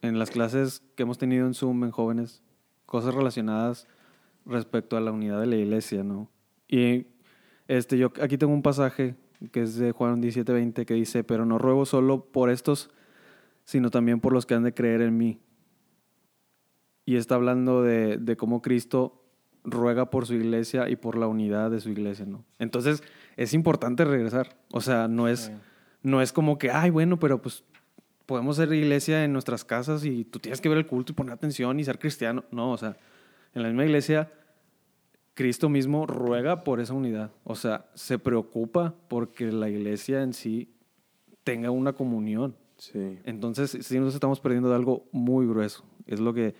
en 0.00 0.18
las 0.18 0.30
clases 0.30 0.82
que 0.94 1.02
hemos 1.02 1.18
tenido 1.18 1.44
en 1.46 1.54
Zoom 1.54 1.82
en 1.82 1.90
jóvenes 1.90 2.40
cosas 2.88 3.14
relacionadas 3.14 3.86
respecto 4.46 4.96
a 4.96 5.00
la 5.00 5.12
unidad 5.12 5.40
de 5.40 5.46
la 5.46 5.56
iglesia, 5.56 6.02
¿no? 6.02 6.30
Y 6.66 7.06
este, 7.68 7.98
yo 7.98 8.10
aquí 8.22 8.38
tengo 8.38 8.54
un 8.54 8.62
pasaje 8.62 9.14
que 9.52 9.62
es 9.62 9.76
de 9.76 9.92
Juan 9.92 10.22
17:20 10.22 10.86
que 10.86 10.94
dice, 10.94 11.22
pero 11.22 11.44
no 11.44 11.58
ruego 11.58 11.84
solo 11.84 12.24
por 12.24 12.48
estos, 12.48 12.90
sino 13.64 13.90
también 13.90 14.20
por 14.20 14.32
los 14.32 14.46
que 14.46 14.54
han 14.54 14.64
de 14.64 14.72
creer 14.72 15.02
en 15.02 15.18
mí. 15.18 15.38
Y 17.04 17.16
está 17.16 17.34
hablando 17.34 17.82
de, 17.82 18.16
de 18.16 18.36
cómo 18.38 18.62
Cristo 18.62 19.22
ruega 19.64 20.08
por 20.08 20.26
su 20.26 20.34
iglesia 20.34 20.88
y 20.88 20.96
por 20.96 21.18
la 21.18 21.26
unidad 21.26 21.70
de 21.70 21.80
su 21.80 21.90
iglesia, 21.90 22.24
¿no? 22.24 22.46
Entonces, 22.58 23.02
es 23.36 23.52
importante 23.52 24.04
regresar. 24.06 24.56
O 24.72 24.80
sea, 24.80 25.08
no 25.08 25.28
es, 25.28 25.52
no 26.02 26.22
es 26.22 26.32
como 26.32 26.56
que, 26.56 26.70
ay, 26.70 26.88
bueno, 26.88 27.18
pero 27.18 27.42
pues 27.42 27.64
podemos 28.28 28.56
ser 28.56 28.70
iglesia 28.74 29.24
en 29.24 29.32
nuestras 29.32 29.64
casas 29.64 30.04
y 30.04 30.22
tú 30.22 30.38
tienes 30.38 30.60
que 30.60 30.68
ver 30.68 30.76
el 30.76 30.86
culto 30.86 31.12
y 31.12 31.14
poner 31.14 31.32
atención 31.32 31.80
y 31.80 31.84
ser 31.84 31.98
cristiano. 31.98 32.44
No, 32.50 32.72
o 32.72 32.76
sea, 32.76 32.98
en 33.54 33.62
la 33.62 33.68
misma 33.68 33.86
iglesia, 33.86 34.30
Cristo 35.32 35.70
mismo 35.70 36.06
ruega 36.06 36.62
por 36.62 36.78
esa 36.78 36.92
unidad. 36.92 37.30
O 37.44 37.54
sea, 37.54 37.86
se 37.94 38.18
preocupa 38.18 38.94
porque 39.08 39.50
la 39.50 39.70
iglesia 39.70 40.22
en 40.22 40.34
sí 40.34 40.74
tenga 41.42 41.70
una 41.70 41.94
comunión. 41.94 42.54
Sí. 42.76 43.18
Entonces, 43.24 43.78
sí 43.80 43.98
nos 43.98 44.12
estamos 44.12 44.40
perdiendo 44.40 44.68
de 44.68 44.74
algo 44.74 45.08
muy 45.10 45.46
grueso. 45.46 45.86
Es 46.04 46.20
lo 46.20 46.34
que, 46.34 46.54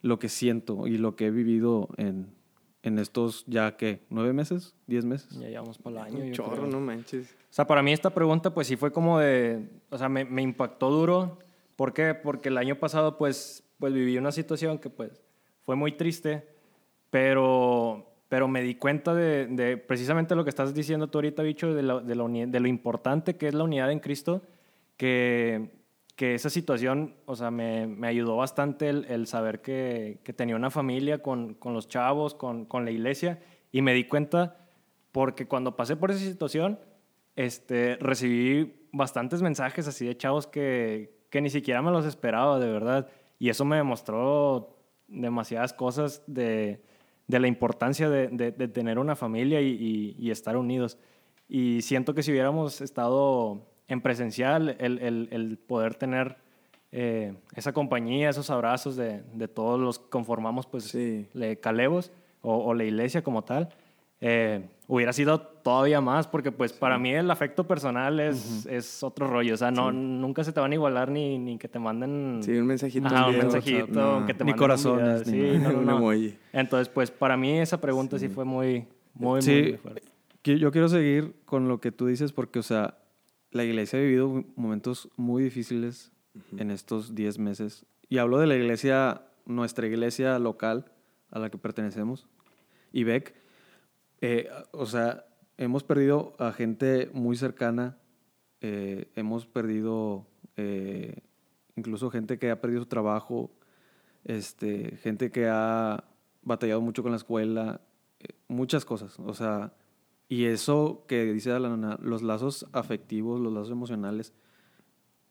lo 0.00 0.18
que 0.18 0.28
siento 0.28 0.88
y 0.88 0.98
lo 0.98 1.14
que 1.14 1.26
he 1.26 1.30
vivido 1.30 1.88
en, 1.98 2.34
en 2.82 2.98
estos 2.98 3.44
ya 3.46 3.76
que 3.76 4.00
nueve 4.10 4.32
meses, 4.32 4.74
diez 4.86 5.04
meses. 5.04 5.30
Ya 5.38 5.48
llevamos 5.48 5.78
para 5.78 6.00
el 6.08 6.14
año. 6.14 6.24
Un 6.24 6.32
chorro, 6.32 6.52
creo. 6.56 6.66
no 6.66 6.80
manches. 6.80 7.30
O 7.30 7.54
sea, 7.54 7.66
para 7.66 7.82
mí 7.82 7.92
esta 7.92 8.10
pregunta 8.10 8.52
pues 8.52 8.66
sí 8.66 8.76
fue 8.76 8.92
como 8.92 9.18
de, 9.18 9.68
o 9.90 9.98
sea, 9.98 10.08
me, 10.08 10.24
me 10.24 10.42
impactó 10.42 10.90
duro. 10.90 11.38
¿Por 11.76 11.92
qué? 11.92 12.14
Porque 12.14 12.48
el 12.48 12.58
año 12.58 12.76
pasado 12.76 13.16
pues, 13.18 13.62
pues 13.78 13.92
viví 13.92 14.16
una 14.18 14.32
situación 14.32 14.78
que 14.78 14.90
pues 14.90 15.22
fue 15.64 15.76
muy 15.76 15.92
triste, 15.92 16.46
pero, 17.10 18.06
pero 18.28 18.48
me 18.48 18.62
di 18.62 18.74
cuenta 18.74 19.14
de, 19.14 19.46
de 19.46 19.76
precisamente 19.76 20.34
lo 20.34 20.44
que 20.44 20.50
estás 20.50 20.74
diciendo 20.74 21.08
tú 21.08 21.18
ahorita, 21.18 21.42
bicho, 21.42 21.74
de 21.74 21.82
lo, 21.82 22.00
de, 22.00 22.14
uni- 22.20 22.46
de 22.46 22.60
lo 22.60 22.68
importante 22.68 23.36
que 23.36 23.48
es 23.48 23.54
la 23.54 23.64
unidad 23.64 23.92
en 23.92 24.00
Cristo, 24.00 24.42
que, 24.96 25.70
que 26.16 26.34
esa 26.34 26.50
situación, 26.50 27.14
o 27.26 27.34
sea, 27.36 27.50
me, 27.50 27.86
me 27.86 28.06
ayudó 28.06 28.36
bastante 28.36 28.88
el, 28.88 29.04
el 29.06 29.26
saber 29.26 29.60
que, 29.62 30.20
que 30.24 30.32
tenía 30.32 30.56
una 30.56 30.70
familia 30.70 31.22
con, 31.22 31.54
con 31.54 31.72
los 31.74 31.88
chavos, 31.88 32.34
con, 32.34 32.64
con 32.66 32.84
la 32.84 32.90
iglesia, 32.90 33.40
y 33.72 33.80
me 33.82 33.94
di 33.94 34.04
cuenta 34.04 34.58
porque 35.10 35.46
cuando 35.46 35.74
pasé 35.76 35.96
por 35.96 36.10
esa 36.10 36.20
situación, 36.20 36.78
este, 37.36 37.96
recibí 37.96 38.74
bastantes 38.92 39.40
mensajes 39.42 39.88
así 39.88 40.06
de 40.06 40.16
chavos 40.16 40.46
que, 40.46 41.14
que 41.30 41.40
ni 41.40 41.48
siquiera 41.50 41.80
me 41.82 41.90
los 41.90 42.04
esperaba, 42.04 42.58
de 42.58 42.70
verdad. 42.70 43.08
Y 43.38 43.48
eso 43.48 43.64
me 43.64 43.76
demostró 43.76 44.76
demasiadas 45.08 45.72
cosas 45.72 46.22
de, 46.26 46.82
de 47.26 47.40
la 47.40 47.48
importancia 47.48 48.08
de, 48.10 48.28
de- 48.28 48.52
de 48.52 48.68
tener 48.68 48.98
una 48.98 49.16
familia 49.16 49.60
y, 49.62 49.68
y- 49.68 50.16
y 50.18 50.30
estar 50.30 50.56
unidos. 50.58 50.98
Y 51.48 51.80
siento 51.82 52.14
que 52.14 52.22
si 52.22 52.30
hubiéramos 52.32 52.80
estado 52.82 53.66
en 53.88 54.00
presencial, 54.00 54.76
el, 54.78 54.98
el- 54.98 55.28
el 55.32 55.58
poder 55.58 55.94
tener 55.94 56.36
eh, 56.94 57.34
esa 57.54 57.72
compañía, 57.72 58.28
esos 58.30 58.50
abrazos 58.50 58.96
de, 58.96 59.22
de 59.34 59.48
todos 59.48 59.80
los 59.80 59.98
que 59.98 60.08
conformamos, 60.10 60.66
pues, 60.66 60.84
Sí. 60.84 61.26
le 61.32 61.58
Calebos 61.58 62.12
o, 62.42 62.56
o 62.56 62.74
la 62.74 62.84
iglesia 62.84 63.22
como 63.22 63.42
tal, 63.42 63.70
eh, 64.20 64.68
hubiera 64.88 65.12
sido 65.12 65.40
todavía 65.40 66.00
más, 66.00 66.26
porque 66.28 66.52
pues 66.52 66.72
para 66.72 66.98
mí 66.98 67.12
el 67.12 67.30
afecto 67.30 67.66
personal 67.66 68.20
es, 68.20 68.66
es 68.66 69.02
otro 69.02 69.26
rollo. 69.26 69.54
O 69.54 69.56
sea, 69.56 69.70
no, 69.70 69.90
nunca 69.90 70.44
se 70.44 70.52
te 70.52 70.60
van 70.60 70.70
a 70.70 70.74
igualar 70.74 71.10
ni, 71.10 71.38
ni 71.38 71.56
que 71.58 71.66
te 71.66 71.78
manden... 71.78 72.40
Sí, 72.42 72.52
un 72.52 72.66
mensajito. 72.66 73.06
Ajá, 73.08 73.24
un 73.26 73.32
video, 73.32 73.42
mensajito, 73.42 73.84
WhatsApp, 74.12 74.26
que 74.26 74.34
te 74.34 74.44
Ni 74.44 74.52
un 74.52 74.58
corazones, 74.58 75.24
video, 75.32 75.52
ni 75.54 75.58
sí, 75.58 75.62
no, 75.64 75.72
no, 75.72 75.78
Un 75.78 75.86
no. 75.86 75.96
emoji. 75.96 76.36
Entonces, 76.52 76.88
pues 76.88 77.10
para 77.10 77.36
mí 77.36 77.58
esa 77.58 77.80
pregunta 77.80 78.18
sí, 78.18 78.28
fue 78.28 78.44
muy, 78.44 78.86
muy, 79.14 79.40
Sí. 79.42 79.62
muy 79.62 79.76
fuerte. 79.78 80.02
Yo 80.44 80.70
quiero 80.70 80.88
seguir 80.88 81.34
con 81.46 81.68
lo 81.68 81.80
que 81.80 81.90
tú 81.90 82.06
dices 82.06 82.32
porque, 82.32 82.58
o 82.58 82.62
sea, 82.64 82.94
la 83.52 83.64
iglesia 83.64 83.98
ha 83.98 84.02
vivido 84.02 84.44
momentos 84.56 85.08
muy 85.16 85.44
difíciles 85.44 86.10
en 86.56 86.70
estos 86.70 87.14
10 87.14 87.38
meses. 87.38 87.86
Y 88.08 88.18
hablo 88.18 88.38
de 88.38 88.46
la 88.46 88.56
iglesia, 88.56 89.22
nuestra 89.46 89.86
iglesia 89.86 90.38
local 90.38 90.90
a 91.30 91.38
la 91.38 91.50
que 91.50 91.58
pertenecemos, 91.58 92.28
IBEC. 92.92 93.34
Eh, 94.20 94.48
o 94.72 94.86
sea, 94.86 95.26
hemos 95.56 95.84
perdido 95.84 96.34
a 96.38 96.52
gente 96.52 97.10
muy 97.12 97.36
cercana, 97.36 97.98
eh, 98.60 99.10
hemos 99.16 99.46
perdido 99.46 100.26
eh, 100.56 101.22
incluso 101.76 102.10
gente 102.10 102.38
que 102.38 102.50
ha 102.50 102.60
perdido 102.60 102.82
su 102.82 102.88
trabajo, 102.88 103.50
este, 104.24 104.96
gente 104.98 105.30
que 105.30 105.48
ha 105.48 106.04
batallado 106.42 106.80
mucho 106.80 107.02
con 107.02 107.12
la 107.12 107.16
escuela, 107.16 107.80
eh, 108.20 108.28
muchas 108.48 108.84
cosas. 108.84 109.18
O 109.18 109.34
sea, 109.34 109.72
y 110.32 110.46
eso 110.46 111.04
que 111.08 111.30
dice 111.30 111.52
Alana, 111.52 111.98
los 112.00 112.22
lazos 112.22 112.66
afectivos, 112.72 113.38
los 113.38 113.52
lazos 113.52 113.70
emocionales, 113.70 114.32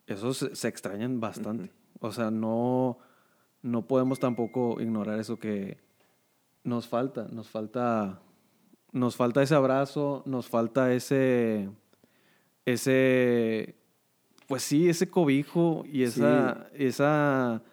esos 0.05 0.47
se, 0.53 0.67
extrañan 0.67 1.19
bastante. 1.19 1.71
O 2.01 2.11
sea, 2.11 2.29
no, 2.29 2.99
no 3.63 3.87
podemos 3.87 4.19
tampoco 4.19 4.79
ignorar 4.79 5.19
eso 5.19 5.39
que 5.39 5.79
nos 6.63 6.87
falta, 6.87 7.27
nos 7.31 7.49
falta, 7.49 8.21
nos 8.91 9.15
falta 9.15 9.41
ese 9.41 9.55
abrazo, 9.55 10.21
nos 10.27 10.47
falta 10.47 10.93
ese, 10.93 11.71
ese, 12.67 13.73
pues 14.45 14.61
sí, 14.61 14.87
ese 14.87 15.09
cobijo 15.09 15.83
y 15.91 16.03
esa, 16.03 16.69
esa, 16.75 17.63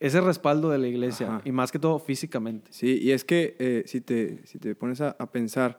ese 0.00 0.18
respaldo 0.22 0.70
de 0.70 0.78
la 0.78 0.88
iglesia 0.88 1.26
Ajá. 1.26 1.42
y 1.44 1.52
más 1.52 1.70
que 1.70 1.78
todo 1.78 1.98
físicamente. 1.98 2.72
Sí, 2.72 3.00
y 3.02 3.10
es 3.10 3.22
que 3.22 3.54
eh, 3.58 3.82
si, 3.84 4.00
te, 4.00 4.46
si 4.46 4.58
te 4.58 4.74
pones 4.74 5.02
a, 5.02 5.14
a 5.18 5.30
pensar, 5.30 5.78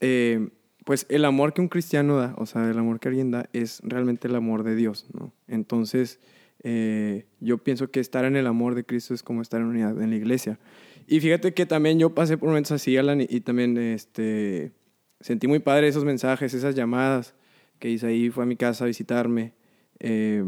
eh, 0.00 0.48
pues 0.84 1.06
el 1.10 1.24
amor 1.24 1.52
que 1.52 1.60
un 1.60 1.68
cristiano 1.68 2.16
da, 2.16 2.34
o 2.38 2.46
sea, 2.46 2.68
el 2.70 2.78
amor 2.78 2.98
que 2.98 3.08
alguien 3.08 3.30
da, 3.30 3.48
es 3.52 3.80
realmente 3.82 4.28
el 4.28 4.34
amor 4.34 4.62
de 4.62 4.74
Dios, 4.74 5.06
¿no? 5.12 5.34
Entonces, 5.46 6.18
eh, 6.62 7.26
yo 7.40 7.58
pienso 7.58 7.90
que 7.90 8.00
estar 8.00 8.24
en 8.24 8.36
el 8.36 8.46
amor 8.46 8.74
de 8.74 8.84
Cristo 8.84 9.12
es 9.12 9.22
como 9.22 9.42
estar 9.42 9.60
en 9.60 9.66
unidad 9.66 10.00
en 10.00 10.10
la 10.10 10.16
iglesia. 10.16 10.58
Y 11.06 11.20
fíjate 11.20 11.52
que 11.52 11.66
también 11.66 11.98
yo 11.98 12.14
pasé 12.14 12.38
por 12.38 12.48
momentos 12.48 12.72
así, 12.72 12.96
Alan, 12.96 13.20
y, 13.20 13.40
también 13.40 13.76
este, 13.76 14.72
sentí 15.20 15.46
muy 15.46 15.58
padre 15.58 15.88
esos 15.88 16.04
mensajes, 16.04 16.54
esas 16.54 16.74
llamadas 16.74 17.34
que 17.78 17.90
Isaí 17.90 18.30
fue 18.30 18.44
a 18.44 18.46
mi 18.46 18.56
casa 18.56 18.84
a 18.84 18.86
visitarme, 18.86 19.52
eh, 20.00 20.42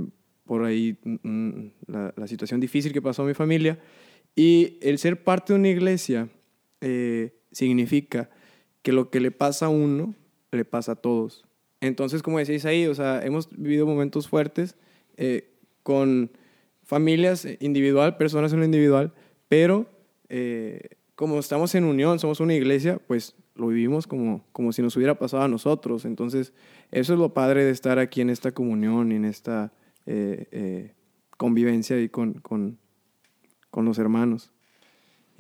por 0.45 0.65
ahí 0.65 0.99
mm, 1.05 1.67
la, 1.87 2.15
la 2.17 2.27
situación 2.27 2.61
difícil 2.61 2.93
que 2.93 3.03
pasó 3.03 3.23
a 3.23 3.27
mi 3.27 3.35
familia. 3.35 3.79
Y 4.35 4.79
el 4.81 4.99
ser 4.99 5.23
parte 5.23 5.53
de 5.53 5.59
una 5.59 5.69
iglesia 5.69 6.29
significa 7.53 8.31
que 8.83 8.93
lo 8.93 9.11
que 9.11 9.21
le 9.21 9.31
pasa 9.31 9.67
a 9.67 9.69
uno, 9.69 10.15
le 10.53 10.65
pasa 10.65 10.93
a 10.93 10.97
todos. 10.97 11.45
Entonces, 11.81 12.23
como 12.23 12.39
decís 12.39 12.65
ahí, 12.65 12.87
o 12.87 12.95
sea, 12.95 13.25
hemos 13.25 13.49
vivido 13.51 13.87
momentos 13.87 14.29
fuertes 14.29 14.77
eh, 15.17 15.51
con 15.83 16.31
familias 16.83 17.47
individual, 17.61 18.17
personas 18.17 18.53
en 18.53 18.59
lo 18.59 18.65
individual, 18.65 19.13
pero 19.49 19.87
eh, 20.29 20.91
como 21.15 21.39
estamos 21.39 21.75
en 21.75 21.85
unión, 21.85 22.19
somos 22.19 22.41
una 22.41 22.55
iglesia, 22.55 22.99
pues 23.07 23.35
lo 23.55 23.69
vivimos 23.69 24.07
como, 24.07 24.45
como 24.53 24.73
si 24.73 24.83
nos 24.83 24.97
hubiera 24.97 25.19
pasado 25.19 25.43
a 25.43 25.49
nosotros. 25.49 26.05
Entonces, 26.05 26.53
eso 26.91 27.13
es 27.13 27.19
lo 27.19 27.35
padre 27.35 27.65
de 27.65 27.71
estar 27.71 27.99
aquí 27.99 28.23
en 28.23 28.31
esta 28.31 28.53
comunión 28.53 29.13
y 29.13 29.17
en 29.17 29.25
esta 29.25 29.73
eh, 30.07 30.47
eh, 30.51 30.95
convivencia 31.37 32.01
y 32.01 32.09
con, 32.09 32.35
con, 32.35 32.79
con 33.71 33.85
los 33.85 33.99
hermanos. 33.99 34.51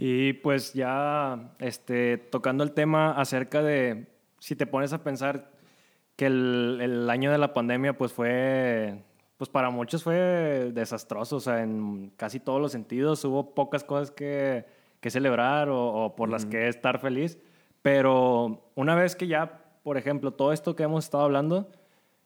Y 0.02 0.33
pues 0.33 0.73
ya 0.73 1.52
este, 1.59 2.16
tocando 2.16 2.64
el 2.64 2.73
tema 2.73 3.12
acerca 3.12 3.62
de, 3.62 4.07
si 4.38 4.57
te 4.57 4.66
pones 4.66 4.95
a 4.95 5.04
pensar 5.04 5.50
que 6.16 6.25
el, 6.25 6.78
el 6.80 7.11
año 7.11 7.30
de 7.30 7.37
la 7.37 7.52
pandemia 7.52 7.99
pues 7.99 8.11
fue, 8.11 9.02
pues 9.37 9.50
para 9.50 9.69
muchos 9.69 10.02
fue 10.02 10.71
desastroso, 10.73 11.37
o 11.37 11.40
sea, 11.40 11.62
en 11.62 12.14
casi 12.16 12.40
todos 12.40 12.62
los 12.62 12.73
sentidos 12.73 13.23
hubo 13.26 13.54
pocas 13.54 13.85
cosas 13.85 14.11
que, 14.11 14.64
que 15.00 15.11
celebrar 15.11 15.69
o, 15.69 16.07
o 16.07 16.16
por 16.16 16.30
las 16.30 16.47
que 16.47 16.69
estar 16.69 16.99
feliz, 16.99 17.38
pero 17.83 18.71
una 18.76 18.95
vez 18.95 19.14
que 19.14 19.26
ya, 19.26 19.64
por 19.83 19.99
ejemplo, 19.99 20.30
todo 20.30 20.54
esto 20.54 20.75
que 20.75 20.85
hemos 20.85 21.04
estado 21.04 21.25
hablando, 21.25 21.71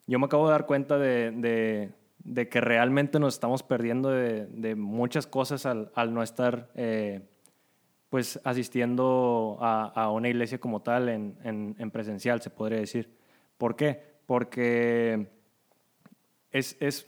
yo 0.06 0.20
me 0.20 0.26
acabo 0.26 0.46
de 0.46 0.52
dar 0.52 0.66
cuenta 0.66 0.96
de, 0.96 1.32
de, 1.32 1.90
de 2.18 2.48
que 2.48 2.60
realmente 2.60 3.18
nos 3.18 3.34
estamos 3.34 3.64
perdiendo 3.64 4.10
de, 4.10 4.46
de 4.46 4.76
muchas 4.76 5.26
cosas 5.26 5.66
al, 5.66 5.90
al 5.96 6.14
no 6.14 6.22
estar... 6.22 6.70
eh, 6.76 7.22
pues 8.14 8.38
asistiendo 8.44 9.58
a, 9.60 9.86
a 9.86 10.12
una 10.12 10.28
iglesia 10.28 10.58
como 10.60 10.82
tal 10.82 11.08
en, 11.08 11.36
en- 11.42 11.74
en 11.80 11.90
presencial, 11.90 12.40
se 12.40 12.48
podría 12.48 12.78
decir. 12.78 13.10
¿Por 13.58 13.74
qué? 13.74 14.00
Porque 14.26 15.26
es, 16.52 16.76
es, 16.78 17.06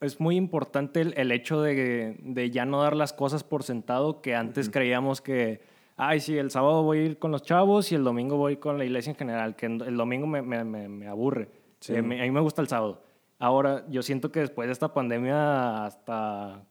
es 0.00 0.18
muy 0.20 0.36
importante 0.36 1.02
el, 1.02 1.12
el 1.18 1.32
hecho 1.32 1.60
de, 1.60 2.16
de 2.22 2.50
ya 2.50 2.64
no 2.64 2.80
dar 2.80 2.96
las 2.96 3.12
cosas 3.12 3.44
por 3.44 3.62
sentado 3.62 4.22
que 4.22 4.34
antes 4.34 4.70
creíamos 4.70 5.20
que, 5.20 5.60
ay, 5.98 6.18
sí, 6.20 6.38
el 6.38 6.50
sábado 6.50 6.82
voy 6.82 6.98
a 7.00 7.02
ir 7.04 7.18
con 7.18 7.30
los 7.30 7.42
chavos 7.42 7.92
y 7.92 7.94
el 7.94 8.02
domingo 8.04 8.38
voy 8.38 8.56
con 8.56 8.78
la 8.78 8.86
iglesia 8.86 9.10
en 9.10 9.16
general, 9.16 9.54
que 9.54 9.66
el 9.66 9.96
domingo 9.98 10.26
me, 10.26 10.40
me, 10.40 10.64
me- 10.64 10.88
me 10.88 11.08
aburre. 11.08 11.50
Eh, 11.88 12.00
me- 12.00 12.20
a 12.22 12.24
mí 12.24 12.30
me 12.30 12.40
gusta 12.40 12.62
el 12.62 12.68
sábado. 12.68 13.02
Ahora, 13.38 13.84
yo 13.90 14.00
siento 14.02 14.32
que 14.32 14.40
después 14.40 14.66
de 14.66 14.72
esta 14.72 14.94
pandemia 14.94 15.84
hasta 15.84 16.64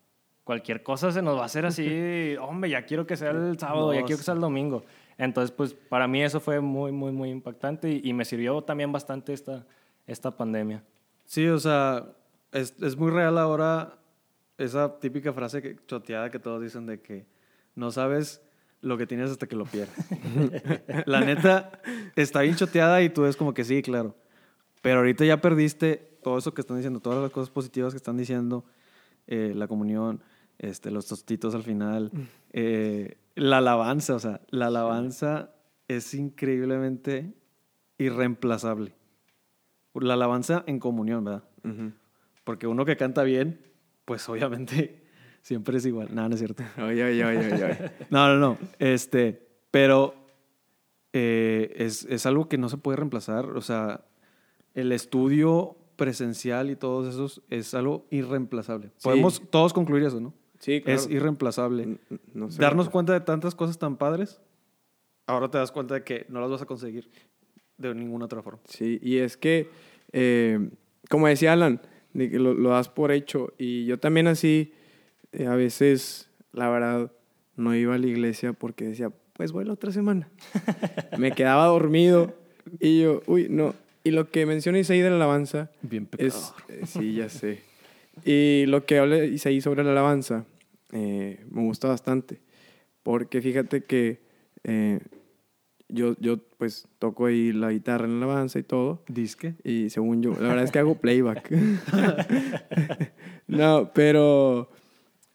cualquier 0.48 0.82
cosa 0.82 1.12
se 1.12 1.22
nos 1.22 1.38
va 1.38 1.42
a 1.42 1.46
hacer 1.46 1.66
así, 1.66 2.36
hombre, 2.42 2.70
ya 2.70 2.86
quiero 2.86 3.06
que 3.06 3.18
sea 3.18 3.32
el 3.32 3.60
sábado, 3.60 3.94
ya 3.94 4.04
quiero 4.04 4.18
que 4.18 4.24
sea 4.24 4.34
el 4.34 4.40
domingo. 4.40 4.86
Entonces, 5.18 5.52
pues 5.52 5.74
para 5.74 6.08
mí 6.08 6.24
eso 6.24 6.40
fue 6.40 6.62
muy, 6.62 6.94
muy, 6.94 7.12
muy 7.12 7.30
impactante 7.30 7.90
y, 7.92 8.02
y 8.02 8.14
me 8.14 8.24
sirvió 8.24 8.62
también 8.62 8.94
bastante 8.94 9.34
esta, 9.34 9.66
esta 10.06 10.32
pandemia. 10.32 10.82
Sí, 11.26 11.46
o 11.48 11.60
sea, 11.60 12.06
es, 12.54 12.74
es 12.82 12.96
muy 12.96 13.12
real 13.12 13.38
ahora 13.38 13.98
esa 14.58 15.00
típica 15.00 15.34
frase 15.34 15.62
que, 15.62 15.76
choteada 15.86 16.32
que 16.32 16.40
todos 16.40 16.62
dicen 16.62 16.86
de 16.86 17.02
que 17.02 17.26
no 17.76 17.92
sabes 17.92 18.42
lo 18.80 18.98
que 18.98 19.06
tienes 19.06 19.30
hasta 19.30 19.48
que 19.48 19.58
lo 19.58 19.66
pierdes. 19.66 19.94
La 21.06 21.20
neta 21.20 21.82
está 22.16 22.42
bien 22.42 22.56
choteada 22.56 23.02
y 23.02 23.10
tú 23.10 23.26
es 23.26 23.36
como 23.36 23.54
que 23.54 23.66
sí, 23.66 23.82
claro. 23.82 24.16
Pero 24.82 25.00
ahorita 25.00 25.26
ya 25.26 25.42
perdiste 25.42 26.20
todo 26.24 26.38
eso 26.38 26.54
que 26.54 26.62
están 26.62 26.78
diciendo, 26.78 27.02
todas 27.02 27.22
las 27.22 27.32
cosas 27.32 27.50
positivas 27.50 27.92
que 27.92 27.98
están 27.98 28.16
diciendo, 28.16 28.64
eh, 29.28 29.52
la 29.54 29.68
comunión, 29.68 30.22
este, 30.60 30.92
los 30.92 31.08
tostitos 31.08 31.54
al 31.56 31.64
final, 31.64 32.12
eh, 32.52 33.18
la 33.36 33.60
alabanza, 33.60 34.16
o 34.16 34.20
sea, 34.20 34.42
la 34.50 34.68
alabanza 34.68 35.52
es 35.88 36.14
increíblemente 36.14 37.34
irreemplazable. 37.98 38.96
La 39.94 40.14
alabanza 40.14 40.64
en 40.68 40.80
comunión, 40.80 41.24
¿verdad? 41.24 41.44
Porque 42.44 42.68
uno 42.68 42.86
que 42.86 42.98
canta 42.98 43.24
bien, 43.24 43.60
pues 44.06 44.28
obviamente 44.30 45.04
siempre 45.42 45.78
es 45.78 45.86
igual. 45.86 46.14
Nada, 46.14 46.30
no 46.30 46.36
es 46.36 46.40
cierto. 46.40 46.64
Oye, 46.78 47.04
oye, 47.04 47.26
oye, 47.26 47.54
oye. 47.54 47.92
No, 48.10 48.28
no, 48.28 48.38
no. 48.38 48.58
Este, 48.80 49.48
pero 49.72 50.16
eh, 51.14 51.74
es, 51.78 52.06
es 52.06 52.26
algo 52.26 52.48
que 52.48 52.58
no 52.58 52.70
se 52.70 52.78
puede 52.78 52.98
reemplazar. 52.98 53.46
O 53.50 53.62
sea, 53.62 54.06
el 54.76 54.92
estudio 54.92 55.78
presencial 55.96 56.70
y 56.70 56.76
todos 56.76 57.14
esos 57.14 57.42
es 57.50 57.74
algo 57.74 58.06
irreemplazable. 58.12 58.90
Sí. 58.98 59.04
Podemos 59.04 59.42
todos 59.50 59.74
concluir 59.74 60.04
eso, 60.04 60.20
¿no? 60.20 60.34
Sí, 60.60 60.82
claro. 60.82 61.00
Es 61.00 61.10
irreemplazable. 61.10 61.84
N- 61.84 62.00
no 62.34 62.50
sé. 62.50 62.62
Darnos 62.62 62.90
cuenta 62.90 63.14
de 63.14 63.22
tantas 63.22 63.56
cosas 63.56 63.78
tan 63.78 63.98
padres 63.98 64.40
ahora 65.28 65.50
te 65.52 65.58
das 65.58 65.72
cuenta 65.72 65.94
de 65.94 66.04
que 66.04 66.26
no 66.30 66.40
las 66.42 66.50
vas 66.50 66.62
a 66.62 66.66
conseguir 66.66 67.10
de 67.78 67.94
ninguna 67.94 68.26
otra 68.26 68.42
forma. 68.42 68.62
Sí, 68.66 68.98
y 69.04 69.18
es 69.18 69.38
que, 69.38 69.70
eh, 70.12 70.70
como 71.10 71.28
decía 71.28 71.54
Alan, 71.54 71.82
lo, 72.14 72.54
lo 72.54 72.70
das 72.70 72.90
por 72.90 73.12
hecho. 73.12 73.54
Y 73.58 73.86
yo 73.86 74.00
también 74.00 74.28
así, 74.28 74.74
eh, 75.34 75.46
a 75.46 75.56
veces, 75.56 76.32
la 76.54 76.70
verdad, 76.70 77.12
no 77.56 77.76
iba 77.76 77.94
a 77.96 77.98
la 77.98 78.08
iglesia 78.08 78.54
porque 78.54 78.86
decía, 78.86 79.12
pues 79.34 79.52
voy 79.52 79.66
la 79.66 79.74
otra 79.74 79.92
semana. 79.92 80.30
Me 81.18 81.34
quedaba 81.34 81.66
dormido 81.68 82.34
y 82.80 83.02
yo, 83.02 83.22
uy, 83.28 83.48
no. 83.50 83.76
Y 84.04 84.12
lo 84.12 84.32
que 84.32 84.46
menciona 84.46 84.80
Isaí 84.80 85.02
de 85.02 85.10
la 85.10 85.18
alabanza 85.18 85.70
Bien 85.82 86.08
es... 86.18 86.54
eh, 86.70 86.86
sí, 86.86 87.14
ya 87.14 87.28
sé. 87.28 87.62
Y 88.26 88.66
lo 88.68 88.86
que 88.86 88.98
habla 89.00 89.24
Isaí 89.24 89.62
sobre 89.62 89.84
la 89.84 89.92
alabanza 89.92 90.46
eh, 90.92 91.44
me 91.52 91.62
gusta 91.64 91.88
bastante. 91.88 92.40
Porque 93.04 93.42
fíjate 93.42 93.84
que 93.84 94.20
eh, 94.64 95.00
yo, 95.90 96.16
yo, 96.20 96.38
pues, 96.58 96.88
toco 97.00 97.26
ahí 97.28 97.54
la 97.54 97.72
guitarra 97.72 98.06
en 98.06 98.20
la 98.20 98.26
alabanza 98.26 98.60
y 98.60 98.64
todo. 98.64 99.04
Disque. 99.08 99.56
Y 99.64 99.90
según 99.90 100.22
yo, 100.22 100.32
la 100.32 100.50
verdad 100.50 100.64
es 100.64 100.72
que 100.72 100.80
hago 100.80 100.96
playback. 100.96 101.50
no, 103.48 103.92
pero 103.94 104.70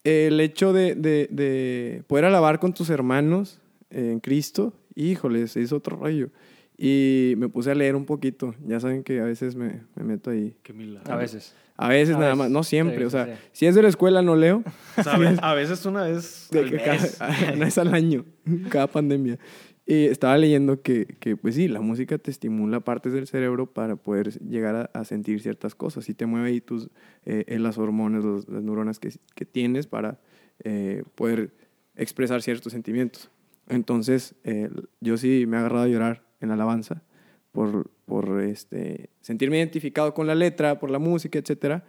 el 0.05 0.41
hecho 0.41 0.73
de, 0.73 0.95
de- 0.95 1.29
de 1.31 2.03
poder 2.07 2.25
alabar 2.27 2.59
con 2.59 2.75
tus 2.75 2.91
hermanos 2.91 3.61
en 3.91 4.21
Cristo, 4.21 4.75
híjoles, 4.95 5.57
es 5.57 5.73
otro 5.73 5.97
rollo. 5.97 6.31
Y 6.77 7.35
me 7.37 7.49
puse 7.49 7.71
a 7.71 7.75
leer 7.75 7.95
un 7.95 8.05
poquito. 8.07 8.55
Ya 8.67 8.81
saben 8.81 9.05
que 9.05 9.21
a 9.21 9.25
veces 9.25 9.55
me, 9.55 9.83
me 9.95 10.05
meto 10.05 10.31
ahí. 10.31 10.57
Qué 10.63 10.73
milagro. 10.73 11.13
A 11.13 11.17
veces. 11.17 11.55
A 11.77 11.89
veces 11.89 12.15
A 12.17 12.19
nada 12.19 12.31
veces. 12.33 12.39
más, 12.39 12.51
no 12.51 12.63
siempre. 12.63 12.99
Sí, 12.99 13.05
o 13.05 13.11
sea, 13.11 13.27
sí, 13.27 13.33
si 13.53 13.67
es 13.67 13.75
de 13.75 13.83
la 13.83 13.89
escuela 13.89 14.23
no 14.23 14.37
leo. 14.37 14.63
O 14.97 15.03
sea, 15.03 15.15
a 15.15 15.19
ve- 15.19 15.39
a 15.41 15.55
veces 15.55 15.85
una 15.87 16.03
vez 16.05 16.49
De 16.51 16.61
al 16.61 16.71
que 16.71 16.77
mes. 16.77 17.17
cada, 17.19 17.53
no 17.57 17.65
es 17.65 17.79
al 17.79 17.95
año, 17.95 18.25
cada 18.69 18.87
pandemia. 18.87 19.39
Y 19.85 20.05
estaba 20.07 20.39
leyendo 20.39 20.81
que, 20.81 21.07
que, 21.19 21.37
pues 21.37 21.57
sí, 21.57 21.67
la 21.67 21.81
música 21.81 22.17
te 22.17 22.31
estimula 22.31 22.79
partes 22.81 23.13
del 23.13 23.27
cerebro 23.27 23.67
para 23.73 23.97
poder 23.97 24.31
llegar 24.41 24.77
a, 24.95 24.99
a 24.99 25.05
sentir 25.05 25.41
ciertas 25.43 25.75
cosas 25.75 26.09
y 26.09 26.15
te 26.15 26.25
mueve 26.25 26.49
ahí 26.51 26.61
tus, 26.61 26.87
eh, 27.25 27.45
eh, 27.49 27.59
las 27.59 27.79
hormonas, 27.79 28.23
los- 28.23 28.49
las 28.49 28.63
neuronas 28.63 29.01
que, 29.01 29.11
que 29.35 29.45
tienes 29.45 29.89
para 29.89 30.21
eh, 30.63 31.03
poder 31.17 31.53
expresar 31.97 32.43
ciertos 32.43 32.73
sentimientos. 32.73 33.31
Entonces, 33.69 34.35
eh, 34.45 34.71
yo 35.01 35.17
sí 35.17 35.47
me 35.49 35.57
he 35.57 35.61
agarrado 35.61 35.85
a 35.85 35.89
llorar 35.89 36.23
en 36.41 36.49
la 36.49 36.55
alabanza 36.55 37.03
por, 37.51 37.91
por 38.13 38.43
este, 38.43 39.09
sentirme 39.23 39.57
identificado 39.57 40.13
con 40.13 40.27
la 40.27 40.35
letra, 40.35 40.79
por 40.79 40.91
la 40.91 40.99
música, 40.99 41.39
etc. 41.39 41.83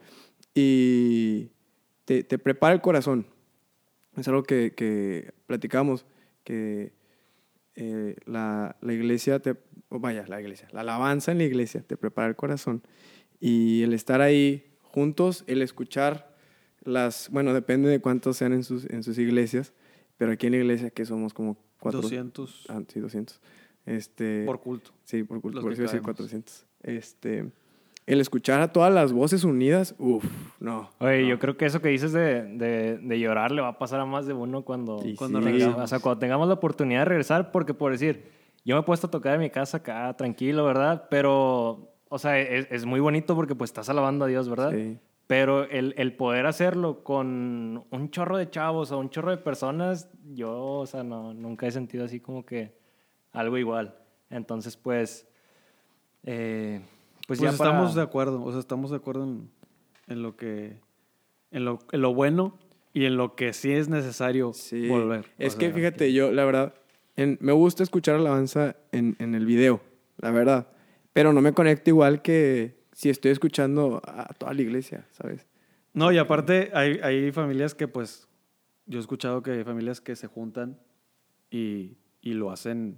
Y 0.55 1.49
te, 2.05 2.23
te 2.23 2.37
prepara 2.37 2.73
el 2.73 2.79
corazón. 2.79 3.27
Es 4.15 4.25
algo 4.29 4.43
que, 4.43 4.71
que 4.73 5.33
platicamos, 5.47 6.05
que 6.45 6.93
eh, 7.75 8.15
la, 8.25 8.77
la 8.79 8.93
iglesia, 8.93 9.39
te, 9.39 9.57
oh, 9.89 9.99
vaya, 9.99 10.23
la 10.25 10.39
iglesia, 10.39 10.69
la 10.71 10.79
alabanza 10.79 11.33
en 11.33 11.39
la 11.39 11.43
iglesia 11.43 11.83
te 11.85 11.97
prepara 11.97 12.29
el 12.29 12.37
corazón. 12.37 12.83
Y 13.41 13.83
el 13.83 13.93
estar 13.93 14.21
ahí 14.21 14.77
juntos, 14.81 15.43
el 15.47 15.61
escuchar 15.61 16.37
las, 16.85 17.27
bueno, 17.31 17.53
depende 17.53 17.89
de 17.89 17.99
cuántos 17.99 18.37
sean 18.37 18.53
en 18.53 18.63
sus, 18.63 18.85
en 18.85 19.03
sus 19.03 19.17
iglesias, 19.17 19.73
pero 20.15 20.31
aquí 20.31 20.45
en 20.45 20.53
la 20.53 20.59
iglesia 20.59 20.89
que 20.89 21.03
somos 21.03 21.33
como 21.33 21.57
cuatro, 21.81 21.99
200 21.99 22.67
ah, 22.69 22.81
sí, 22.87 23.01
200. 23.01 23.41
Este, 23.85 24.45
por 24.45 24.59
culto. 24.61 24.91
Sí, 25.03 25.23
por, 25.23 25.41
culto, 25.41 25.57
Los 25.57 25.63
por 25.63 25.71
que 25.71 25.73
eso 25.73 25.83
decir 25.83 25.99
cabemos. 26.01 26.17
400. 26.17 26.65
Este, 26.83 27.51
el 28.05 28.19
escuchar 28.21 28.59
a 28.61 28.71
todas 28.73 28.93
las 28.93 29.13
voces 29.13 29.43
unidas, 29.43 29.95
uff, 29.97 30.25
no. 30.59 30.89
Oye, 30.99 31.21
no. 31.21 31.27
yo 31.29 31.39
creo 31.39 31.55
que 31.57 31.65
eso 31.65 31.81
que 31.81 31.89
dices 31.89 32.11
de, 32.11 32.43
de, 32.43 32.97
de 32.97 33.19
llorar 33.19 33.51
le 33.51 33.61
va 33.61 33.69
a 33.69 33.77
pasar 33.79 33.99
a 33.99 34.05
más 34.05 34.25
de 34.25 34.33
uno 34.33 34.63
cuando, 34.63 35.01
Y 35.05 35.15
Cuando 35.15 35.39
sí. 35.39 35.45
tengamos, 35.45 35.79
o 35.79 35.87
sea, 35.87 35.99
cuando 35.99 36.19
tengamos 36.19 36.47
la 36.47 36.55
oportunidad 36.55 37.01
de 37.01 37.05
regresar, 37.05 37.51
porque 37.51 37.73
por 37.73 37.91
decir, 37.91 38.25
yo 38.65 38.75
me 38.75 38.81
he 38.81 38.83
puesto 38.83 39.07
a 39.07 39.11
tocar 39.11 39.35
en 39.35 39.41
mi 39.41 39.49
casa 39.49 39.77
acá 39.77 40.13
tranquilo, 40.17 40.65
¿verdad? 40.65 41.07
Pero, 41.09 41.93
o 42.09 42.19
sea, 42.19 42.39
es, 42.39 42.67
es 42.69 42.85
muy 42.85 42.99
bonito 42.99 43.35
porque 43.35 43.55
pues 43.55 43.69
estás 43.69 43.89
alabando 43.89 44.25
a 44.25 44.27
Dios, 44.27 44.49
¿verdad? 44.49 44.71
Sí. 44.71 44.97
Pero 45.27 45.63
el, 45.69 45.93
el 45.97 46.13
poder 46.15 46.45
hacerlo 46.45 47.03
con 47.03 47.85
un 47.89 48.09
chorro 48.11 48.37
de 48.37 48.49
chavos 48.49 48.91
o 48.91 48.99
un 48.99 49.09
chorro 49.09 49.31
de 49.31 49.37
personas, 49.37 50.09
yo, 50.33 50.61
o 50.79 50.85
sea, 50.85 51.03
no, 51.03 51.33
nunca 51.33 51.65
he 51.67 51.71
sentido 51.71 52.03
así 52.03 52.19
como 52.19 52.45
que 52.45 52.75
algo 53.33 53.57
igual. 53.57 53.95
Entonces, 54.29 54.77
pues, 54.77 55.27
eh, 56.23 56.81
pues, 57.27 57.39
Pues, 57.39 57.51
ya 57.51 57.57
para- 57.57 57.71
estamos 57.71 57.95
de 57.95 58.01
acuerdo, 58.01 58.41
o 58.43 58.51
sea, 58.51 58.59
estamos 58.59 58.91
de 58.91 58.97
acuerdo 58.97 59.23
en, 59.23 59.49
en 60.07 60.21
lo 60.23 60.35
que, 60.35 60.77
en 61.51 61.65
lo, 61.65 61.79
en 61.91 62.01
lo 62.01 62.13
bueno 62.13 62.57
y 62.93 63.05
en 63.05 63.17
lo 63.17 63.35
que 63.35 63.53
sí 63.53 63.71
es 63.71 63.89
necesario 63.89 64.53
Sí. 64.53 64.87
volver. 64.87 65.25
Es 65.37 65.55
O 65.55 65.57
que 65.57 65.71
fíjate, 65.71 66.13
yo, 66.13 66.31
la 66.31 66.45
verdad, 66.45 66.73
en- 67.15 67.37
me 67.41 67.51
gusta 67.51 67.83
escuchar 67.83 68.15
alabanza 68.15 68.75
en, 68.91 69.15
en 69.19 69.35
el 69.35 69.45
video, 69.45 69.81
la 70.17 70.31
verdad. 70.31 70.67
Pero 71.13 71.31
no 71.33 71.41
me 71.41 71.53
conecto 71.53 71.89
igual 71.91 72.21
que 72.21 72.81
si 72.91 73.09
estoy 73.09 73.31
escuchando 73.31 74.01
a 74.05 74.33
toda 74.33 74.53
la 74.53 74.61
iglesia, 74.61 75.05
¿sabes? 75.11 75.47
No, 75.93 76.11
y 76.11 76.17
aparte 76.17 76.71
hay, 76.73 76.99
hay 77.03 77.31
familias 77.31 77.75
que 77.75 77.87
pues, 77.87 78.27
yo 78.87 78.97
he 78.97 79.01
escuchado 79.01 79.43
que 79.43 79.51
hay 79.51 79.63
familias 79.63 80.01
que 80.01 80.15
se 80.15 80.25
juntan 80.27 80.79
y, 81.51 81.97
y 82.21 82.33
lo 82.33 82.49
hacen 82.51 82.97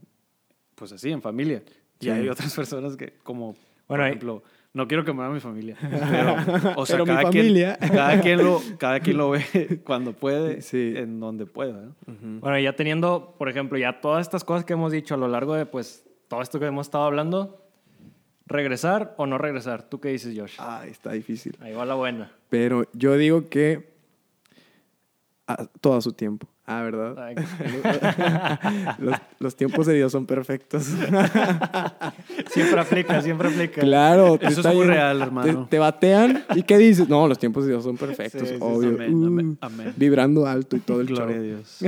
pues 0.75 0.91
así, 0.91 1.11
en 1.11 1.21
familia. 1.21 1.63
Y 1.99 2.05
Sí. 2.05 2.09
hay 2.11 2.27
otras 2.29 2.53
personas 2.55 2.95
que 2.97 3.13
como, 3.23 3.55
Bueno, 3.87 4.01
por 4.03 4.07
ejemplo, 4.07 4.43
no 4.73 4.87
quiero 4.87 5.05
que 5.05 5.13
me 5.13 5.27
mi 5.29 5.39
familia, 5.39 5.77
pero, 5.81 6.35
o 6.75 6.85
sea, 6.85 6.95
Pero 6.97 7.05
mi 7.05 7.11
cada, 7.11 7.21
familia. 7.23 7.77
Quien, 7.77 7.91
cada, 7.93 8.21
quien 8.21 8.43
lo, 8.43 8.61
cada 8.77 8.99
quien 8.99 9.17
lo 9.17 9.29
ve 9.29 9.79
cuando 9.85 10.11
puede, 10.13 10.61
Sí. 10.61 10.93
en 10.97 11.19
donde 11.21 11.45
pueda. 11.45 11.81
¿no? 11.81 11.95
Bueno, 12.41 12.59
ya 12.59 12.75
teniendo, 12.75 13.35
por 13.37 13.47
ejemplo, 13.49 13.77
ya 13.77 14.01
todas 14.01 14.21
estas 14.25 14.43
cosas 14.43 14.65
que 14.65 14.73
hemos 14.73 14.91
dicho 14.91 15.13
a 15.15 15.17
lo 15.17 15.27
largo 15.29 15.55
de, 15.55 15.65
pues, 15.65 16.03
todo 16.27 16.41
esto 16.41 16.59
que 16.59 16.65
hemos 16.65 16.87
estado 16.87 17.05
hablando, 17.05 17.61
¿regresar 18.47 19.13
o 19.17 19.25
no 19.27 19.37
regresar? 19.37 19.83
¿Tú 19.89 20.01
qué 20.01 20.09
dices, 20.09 20.37
Josh? 20.37 20.55
Ah, 20.59 20.83
está 20.85 21.13
difícil. 21.13 21.55
Ahí 21.61 21.71
va 21.73 21.85
la 21.85 21.95
buena. 21.95 22.31
Pero 22.49 22.83
yo 22.93 23.15
digo 23.15 23.47
que 23.47 23.93
a 25.47 25.67
todo 25.67 25.95
a 25.95 26.01
su 26.01 26.11
tiempo. 26.11 26.47
Ah, 26.67 26.81
¿verdad? 26.81 27.15
Los, 28.99 29.15
los 29.39 29.55
tiempos 29.55 29.85
de 29.85 29.93
Dios 29.93 30.11
son 30.11 30.25
perfectos. 30.25 30.83
siempre 32.49 32.79
aplica, 32.79 33.21
siempre 33.21 33.49
aplica. 33.49 33.81
claro. 33.81 34.39
Eso 34.41 34.61
es 34.67 34.75
muy 34.75 34.85
real, 34.85 35.21
hermano. 35.21 35.65
Te, 35.65 35.69
te 35.75 35.79
batean 35.79 36.43
y 36.55 36.63
¿qué 36.63 36.77
dices? 36.77 37.07
No, 37.07 37.27
los 37.27 37.37
tiempos 37.37 37.65
de 37.65 37.71
Dios 37.71 37.83
son 37.83 37.97
perfectos, 37.97 38.47
Sí, 38.49 38.55
obvio. 38.59 38.89
amén, 38.95 39.13
Uh, 39.13 39.27
amén, 39.27 39.57
amén. 39.61 39.93
Vibrando 39.95 40.47
alto 40.47 40.75
y 40.75 40.79
todo 40.79 41.01
el 41.01 41.07
Gloria 41.07 41.37
a. 41.37 41.41
Dios. 41.41 41.79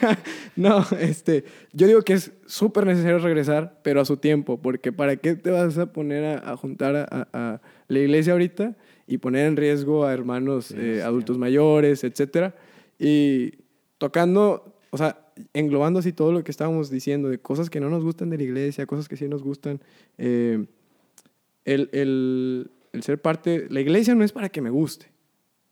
no, 0.56 0.84
este, 0.98 1.44
yo 1.72 1.86
digo 1.86 2.02
que 2.02 2.14
es 2.14 2.32
súper 2.46 2.86
necesario 2.86 3.18
regresar, 3.18 3.78
pero 3.82 4.00
a 4.00 4.04
su 4.04 4.16
tiempo, 4.16 4.60
porque 4.60 4.92
¿para 4.92 5.16
qué 5.16 5.36
te 5.36 5.50
vas 5.50 5.78
a 5.78 5.86
poner 5.92 6.24
a, 6.24 6.52
a 6.52 6.56
juntar 6.56 6.96
a, 6.96 7.04
a- 7.08 7.28
a 7.32 7.60
la 7.88 7.98
iglesia 7.98 8.32
ahorita 8.32 8.74
y 9.06 9.18
poner 9.18 9.46
en 9.46 9.56
riesgo 9.56 10.04
a 10.04 10.12
hermanos 10.12 10.72
eh, 10.76 11.02
adultos 11.04 11.38
mayores, 11.38 12.02
etcétera? 12.04 12.54
Y 12.98 13.52
tocando, 14.08 14.74
o 14.90 14.98
sea, 14.98 15.18
englobando 15.54 15.98
así 16.00 16.12
todo 16.12 16.30
lo 16.32 16.44
que 16.44 16.50
estábamos 16.50 16.90
diciendo, 16.90 17.28
de 17.28 17.38
cosas 17.38 17.70
que 17.70 17.80
no 17.80 17.88
nos 17.88 18.04
gustan 18.04 18.28
de 18.30 18.36
la 18.36 18.42
iglesia, 18.44 18.86
cosas 18.86 19.08
que 19.08 19.16
sí 19.16 19.28
nos 19.28 19.42
gustan, 19.42 19.80
eh, 20.18 20.66
el, 21.64 21.88
el- 21.92 22.70
el 22.92 23.02
ser 23.02 23.20
parte, 23.20 23.66
la 23.70 23.80
iglesia 23.80 24.14
no 24.14 24.22
es 24.24 24.32
para 24.32 24.48
que 24.50 24.60
me 24.60 24.70
guste, 24.70 25.06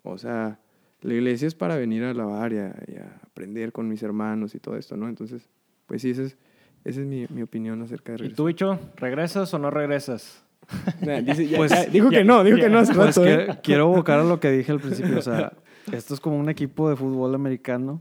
o 0.03 0.17
sea, 0.19 0.59
la 1.03 1.15
iglesia 1.15 1.47
es 1.47 1.55
para 1.55 1.77
venir 1.77 2.03
a 2.05 2.11
alabar 2.11 2.53
y 2.53 2.59
a, 2.59 2.75
y 2.89 2.97
a 2.97 3.21
aprender 3.25 3.71
con 3.73 3.87
mis 3.89 4.03
hermanos 4.03 4.55
y 4.55 4.59
todo 4.61 4.77
esto, 4.77 4.97
¿no? 4.97 5.09
Entonces, 5.09 5.49
pues 5.87 6.03
sí, 6.03 6.11
esa 6.11 6.23
es, 6.23 6.37
esa 6.85 7.01
es 7.01 7.07
mi, 7.07 7.27
mi 7.29 7.43
opinión 7.43 7.81
acerca 7.83 8.13
de 8.13 8.17
¿Y 8.17 8.19
regresar. 8.19 8.37
tú, 8.37 8.45
bicho, 8.47 8.79
regresas 8.97 9.53
o 9.55 9.59
no 9.59 9.71
regresas? 9.71 10.43
Nah, 11.07 11.21
dice- 11.21 11.47
ya- 11.47 11.59
Pues, 11.59 11.71
ya, 11.71 11.85
dijo 11.87 12.11
ya- 12.11 12.19
que 12.19 12.25
no, 12.25 12.43
dijo 12.43 12.57
que 12.57 12.69
no 12.71 12.83
Pues 12.95 13.19
que- 13.19 13.35
¿eh? 13.35 13.59
quiero 13.63 13.93
evocar 13.93 14.19
a 14.21 14.25
lo 14.25 14.41
que 14.41 14.51
dije 14.51 14.73
al 14.73 14.81
principio. 14.81 15.19
O 15.19 15.23
sea, 15.23 15.53
esto 15.93 16.15
es 16.15 16.21
como 16.21 16.39
un 16.39 16.49
equipo 16.49 16.89
de 16.89 16.97
fútbol 16.97 17.35
americano. 17.35 18.01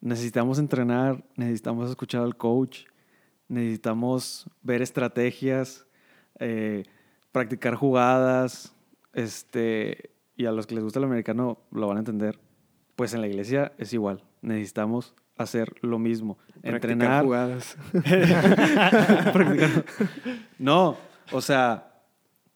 Necesitamos 0.00 0.58
entrenar, 0.58 1.24
necesitamos 1.36 1.90
escuchar 1.90 2.22
al 2.22 2.36
coach, 2.36 2.84
necesitamos 3.48 4.46
ver 4.62 4.80
estrategias, 4.80 5.86
eh, 6.38 6.84
practicar 7.32 7.74
jugadas. 7.74 8.74
Este, 9.12 10.10
y 10.36 10.46
a 10.46 10.52
los 10.52 10.66
que 10.66 10.74
les 10.74 10.84
gusta 10.84 11.00
el 11.00 11.04
americano 11.04 11.58
lo 11.70 11.86
van 11.86 11.98
a 11.98 12.00
entender. 12.00 12.38
Pues 12.96 13.12
en 13.12 13.20
la 13.20 13.28
iglesia 13.28 13.72
es 13.76 13.92
igual. 13.92 14.24
Necesitamos 14.40 15.14
hacer 15.36 15.74
lo 15.82 15.98
mismo. 15.98 16.38
Practicar 16.62 16.74
entrenar, 16.74 17.24
jugadas. 17.24 17.76
Practicar. 19.32 19.84
No, 20.58 20.96
o 21.32 21.40
sea, 21.40 22.02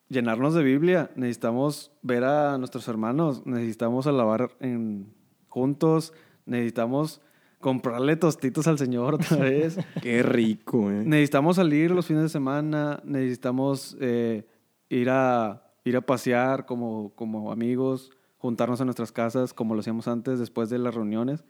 llenarnos 0.09 0.55
de 0.55 0.63
Biblia. 0.63 1.11
Necesitamos 1.17 1.93
ver 2.03 2.25
a 2.25 2.59
nuestros 2.59 2.87
hermanos. 2.89 3.47
Necesitamos 3.47 4.07
alabar 4.07 4.51
en, 4.61 5.13
juntos. 5.49 6.13
Necesitamos 6.47 7.21
comprarle 7.65 8.17
tostitos 8.17 8.67
al 8.67 8.77
Señor 8.77 9.15
otra 9.15 9.39
vez. 9.39 9.79
Qué 10.03 10.23
rico, 10.23 10.91
¿eh? 10.91 11.03
necesitamos 11.03 11.57
salir 11.57 11.93
los 11.93 12.05
fines 12.05 12.25
de 12.25 12.29
semana. 12.29 13.01
Necesitamos 13.05 13.97
eh, 14.03 14.47
ir, 14.91 15.09
a, 15.09 15.63
ir 15.83 15.97
a 15.97 16.03
pasear 16.03 16.67
como, 16.67 17.15
como 17.15 17.51
amigos. 17.51 18.11
Juntarnos 18.37 18.81
en 18.81 18.89
nuestras 18.89 19.13
casas 19.13 19.55
como 19.55 19.73
lo 19.73 19.81
hacíamos 19.81 20.09
antes 20.09 20.39
después 20.39 20.69
de 20.69 20.77
las 20.77 20.95
reuniones. 20.95 21.43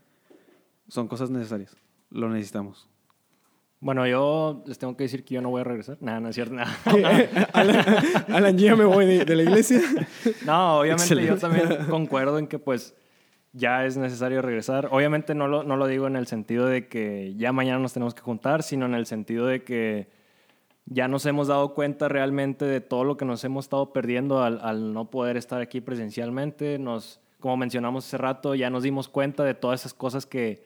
Son 0.87 1.09
cosas 1.09 1.31
necesarias. 1.31 1.77
Lo 2.11 2.29
necesitamos. 2.29 2.89
Bueno, 3.81 4.07
yo 4.07 4.63
les 4.69 4.79
tengo 4.79 4.97
que 4.97 5.03
decir 5.03 5.25
que 5.25 5.35
yo 5.35 5.43
no 5.43 5.51
voy 5.51 5.63
a 5.63 5.65
regresar. 5.65 5.99
Nada, 6.01 6.21
no 6.21 6.29
es 6.29 6.37
cierto. 6.37 6.55
Nada. 6.55 6.79
Alan, 7.53 7.85
Alan, 8.29 8.57
yo 8.57 8.67
ya 8.67 8.77
me 8.77 8.85
voy 8.85 9.05
de, 9.05 9.25
de 9.25 9.35
la 9.35 9.43
iglesia. 9.43 9.81
No, 10.47 10.79
obviamente 10.79 11.09
yo 11.09 11.35
Excelente. 11.35 11.41
también 11.41 11.91
concuerdo 11.91 12.39
en 12.39 12.47
que 12.47 12.61
pues 12.61 12.95
ya 13.57 13.87
es 13.87 13.97
necesario 13.97 14.43
regresar. 14.43 14.89
Obviamente 14.91 15.35
no 15.35 15.49
lo, 15.49 15.63
no 15.63 15.77
lo 15.77 15.87
digo 15.87 16.07
en 16.07 16.17
el 16.17 16.27
sentido 16.27 16.67
de 16.67 16.89
que 16.89 17.35
ya 17.37 17.53
mañana 17.53 17.79
nos 17.79 17.93
tenemos 17.95 18.15
que 18.15 18.21
juntar, 18.21 18.63
sino 18.63 18.85
en 18.85 18.95
el 18.95 19.07
sentido 19.07 19.47
de 19.47 19.63
que 19.63 20.09
ya 20.87 21.09
nos 21.09 21.25
hemos 21.25 21.49
dado 21.49 21.73
cuenta 21.73 22.09
realmente 22.09 22.65
de 22.67 22.81
todo 22.81 23.05
lo 23.05 23.17
que 23.17 23.25
nos 23.25 23.43
hemos 23.45 23.65
estado 23.67 23.93
perdiendo 23.93 24.43
al, 24.43 24.61
al 24.61 24.93
no 24.93 25.09
poder 25.11 25.37
estar 25.37 25.63
aquí 25.63 25.81
presencialmente. 25.81 26.79
Nos, 26.79 27.21
como 27.41 27.57
mencionamos 27.57 28.07
hace 28.07 28.19
rato, 28.19 28.55
ya 28.55 28.69
nos 28.71 28.83
dimos 28.83 29.09
cuenta 29.09 29.45
de 29.45 29.55
todas 29.55 29.81
esas 29.81 29.95
cosas 29.95 30.27
que, 30.27 30.65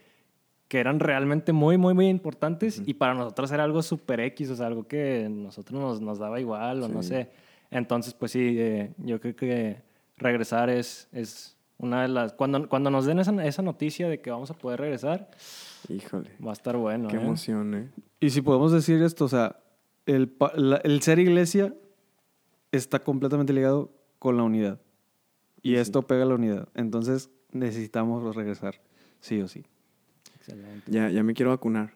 que 0.67 0.81
eran 0.81 0.99
realmente 0.99 1.53
muy, 1.53 1.77
muy, 1.77 1.93
muy 1.95 2.09
importantes 2.09 2.83
y 2.87 2.95
para 2.95 3.15
nosotros 3.15 3.53
era 3.53 3.65
algo 3.65 3.83
super 3.83 4.19
X, 4.21 4.51
o 4.51 4.57
sea, 4.57 4.67
algo 4.67 4.89
que 4.89 5.29
nosotros 5.31 5.79
nos, 5.81 6.01
nos 6.01 6.19
daba 6.19 6.41
igual 6.41 6.83
o 6.83 6.89
no 6.89 7.03
Sí. 7.03 7.11
sé. 7.11 7.29
Entonces, 7.71 8.15
pues 8.15 8.33
sí, 8.33 8.57
eh, 8.59 8.93
yo 8.97 9.21
creo 9.21 9.37
que 9.37 9.77
regresar 10.17 10.71
es, 10.71 11.07
es 11.13 11.55
una 11.79 12.03
de 12.03 12.09
las... 12.09 12.33
Cuando, 12.35 12.69
cuando 12.69 12.91
nos 12.91 13.07
den 13.07 13.19
esa, 13.21 13.45
esa 13.45 13.63
noticia 13.63 14.09
de 14.09 14.21
que 14.21 14.31
vamos 14.31 14.51
a 14.51 14.55
poder 14.55 14.81
regresar, 14.81 15.31
Híjole, 15.89 16.31
va 16.45 16.51
a 16.51 16.53
estar 16.53 16.77
bueno. 16.77 17.09
qué 17.09 17.17
¿eh? 17.17 17.21
emoción, 17.21 17.75
¿eh? 17.75 17.89
Y 18.21 18.31
si 18.31 18.43
podemos 18.43 18.73
decir 18.73 19.01
esto, 19.03 19.25
o 19.25 19.29
sea, 19.29 19.57
el, 20.07 20.35
la- 20.55 20.79
el 20.79 21.01
ser 21.03 21.19
iglesia 21.21 21.75
está 22.73 22.99
completamente 22.99 23.53
ligado 23.53 23.91
con 24.19 24.37
la 24.37 24.43
unidad. 24.43 24.81
Y 25.63 25.77
esto 25.77 26.03
pega 26.03 26.25
la 26.25 26.35
unidad. 26.35 26.69
Entonces 26.75 27.31
necesitamos 27.53 28.35
regresar, 28.35 28.81
sí 29.21 29.41
o 29.41 29.49
sí. 29.49 29.65
Excelente. 30.37 30.91
Ya, 30.91 31.11
ya 31.11 31.23
me 31.23 31.35
quiero 31.35 31.51
vacunar. 31.51 31.93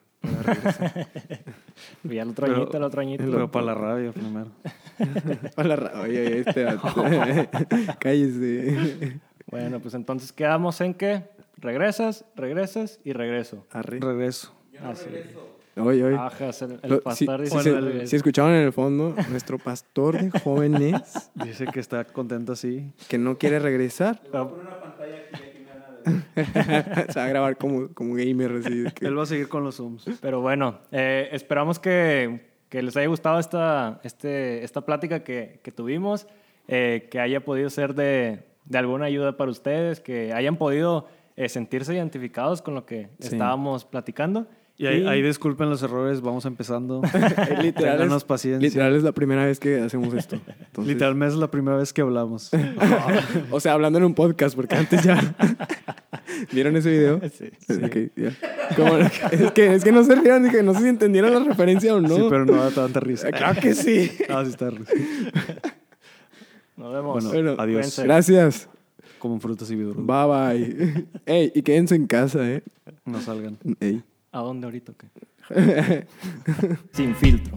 Y 2.08 2.18
al 2.18 2.28
otro 2.30 2.46
Pero- 2.46 2.56
añito, 2.62 2.76
el 2.76 2.82
otro 2.84 3.00
añito. 3.00 3.24
Pero 3.24 3.50
para 3.50 3.66
la 3.66 3.74
radio 3.74 4.12
primero. 4.12 4.50
Hola, 5.56 5.76
Ra- 5.76 6.00
oye, 6.02 6.26
oye, 6.26 6.38
este. 6.40 6.66
Cállese. 7.98 9.20
Bueno, 9.52 9.78
pues 9.80 9.94
entonces 9.94 10.32
quedamos 10.32 10.80
en 10.80 10.94
que 10.94 11.22
regresas, 11.58 12.24
regresas 12.34 12.98
y 13.04 13.12
regreso. 13.12 13.64
Arre. 13.70 14.00
Regreso. 14.00 14.52
Así. 14.82 15.06
Oye, 15.76 16.04
oye. 16.04 16.16
Bajas 16.16 16.62
el, 16.62 16.72
el 16.82 16.90
Lo- 16.90 16.96
si, 17.14 17.26
pastor 17.26 17.46
si 17.48 17.70
dice 18.00 18.16
escuchaban 18.16 18.52
en 18.54 18.64
el 18.64 18.72
fondo, 18.72 19.14
nuestro 19.30 19.58
pastor 19.58 20.18
de 20.20 20.38
jóvenes 20.40 21.30
Dice 21.34 21.66
que 21.66 21.80
está 21.80 22.04
contento 22.04 22.52
así. 22.52 22.92
que 23.08 23.16
no 23.16 23.38
quiere 23.38 23.58
regresar. 23.58 24.20
Pero- 24.30 24.58
Se 26.34 27.18
va 27.18 27.24
a 27.24 27.28
grabar 27.28 27.56
como, 27.56 27.88
como 27.94 28.14
gamer. 28.14 28.52
Así, 28.64 28.78
de 28.80 28.90
que- 28.90 29.06
Él 29.06 29.16
va 29.16 29.22
a 29.22 29.26
seguir 29.26 29.48
con 29.48 29.62
los 29.64 29.76
Zooms. 29.76 30.04
Pero 30.20 30.40
bueno, 30.40 30.80
eh, 30.90 31.28
esperamos 31.32 31.78
que, 31.78 32.50
que 32.68 32.82
les 32.82 32.96
haya 32.96 33.06
gustado 33.06 33.38
esta, 33.38 34.00
este, 34.02 34.64
esta 34.64 34.80
plática 34.84 35.22
que, 35.22 35.60
que 35.62 35.70
tuvimos, 35.72 36.26
eh, 36.68 37.08
que 37.10 37.20
haya 37.20 37.44
podido 37.44 37.70
ser 37.70 37.94
de, 37.94 38.44
de 38.72 38.78
alguna 38.78 39.04
ayuda 39.04 39.36
para 39.36 39.50
ustedes, 39.50 40.00
que 40.00 40.32
hayan 40.32 40.56
podido 40.56 41.06
eh, 41.36 41.48
sentirse 41.48 41.94
identificados 41.94 42.62
con 42.62 42.74
lo 42.74 42.84
que 42.86 43.08
Sí. 43.20 43.28
estábamos 43.34 43.84
platicando. 43.84 44.46
Y 44.78 44.86
ahí, 44.86 45.06
ahí 45.06 45.22
disculpen 45.22 45.68
los 45.68 45.82
errores, 45.82 46.22
vamos 46.22 46.44
empezando. 46.46 47.02
literal, 47.62 47.98
Ténganos 47.98 48.16
es, 48.16 48.24
paciencia. 48.24 48.66
literal 48.66 48.94
es 48.96 49.02
la 49.02 49.12
primera 49.12 49.44
vez 49.44 49.60
que 49.60 49.78
hacemos 49.80 50.12
esto. 50.14 50.36
Entonces, 50.66 50.94
Literalmente 50.94 51.34
es 51.34 51.38
la 51.40 51.50
primera 51.50 51.76
vez 51.76 51.92
que 51.92 52.00
hablamos. 52.00 52.50
O 53.50 53.60
sea, 53.60 53.74
hablando 53.74 53.98
en 53.98 54.04
un 54.06 54.14
podcast, 54.14 54.56
porque 54.56 54.74
antes 54.74 55.02
ya. 55.04 55.20
¿Vieron 56.52 56.74
ese 56.76 56.90
video? 56.90 57.20
Sí. 57.30 57.50
Ok, 57.84 57.96
ya. 58.16 58.32
Como- 58.74 58.96
es, 58.96 59.52
que, 59.52 59.74
es 59.74 59.84
que 59.84 59.92
no 59.92 60.02
se 60.04 60.14
rieron, 60.16 60.42
dije, 60.42 60.62
no 60.62 60.72
sé 60.74 60.80
si 60.80 60.88
entendieron 60.88 61.32
la 61.32 61.40
referencia 61.40 61.94
o 61.94 62.00
no. 62.00 62.16
Sí, 62.16 62.26
pero 62.30 62.46
no 62.46 62.54
da 62.56 62.70
tanta 62.70 62.98
risa. 63.00 63.30
Claro 63.30 63.60
que 63.60 63.74
sí. 63.74 64.10
Ah, 64.30 64.42
sí 64.44 64.50
está 64.50 64.70
risa. 64.70 64.90
Nos 66.82 66.92
vemos. 66.92 67.12
Bueno, 67.14 67.28
Bueno, 67.30 67.50
adiós. 67.62 67.76
cuídense. 67.76 68.02
Gracias. 68.04 68.68
Como 69.18 69.38
frutas 69.38 69.70
y 69.70 69.76
verduras. 69.76 70.04
Bye 70.04 70.26
bye. 70.26 71.06
Ey, 71.26 71.52
y 71.54 71.62
quédense 71.62 71.94
en 71.94 72.06
casa, 72.08 72.48
¿eh? 72.48 72.62
No 73.04 73.20
salgan. 73.20 73.56
Ey. 73.78 74.02
¿A 74.32 74.40
dónde 74.40 74.66
ahorita? 74.66 74.92
o 74.92 74.94
qué? 74.96 75.08
Sin 76.92 77.14
filtro. 77.14 77.56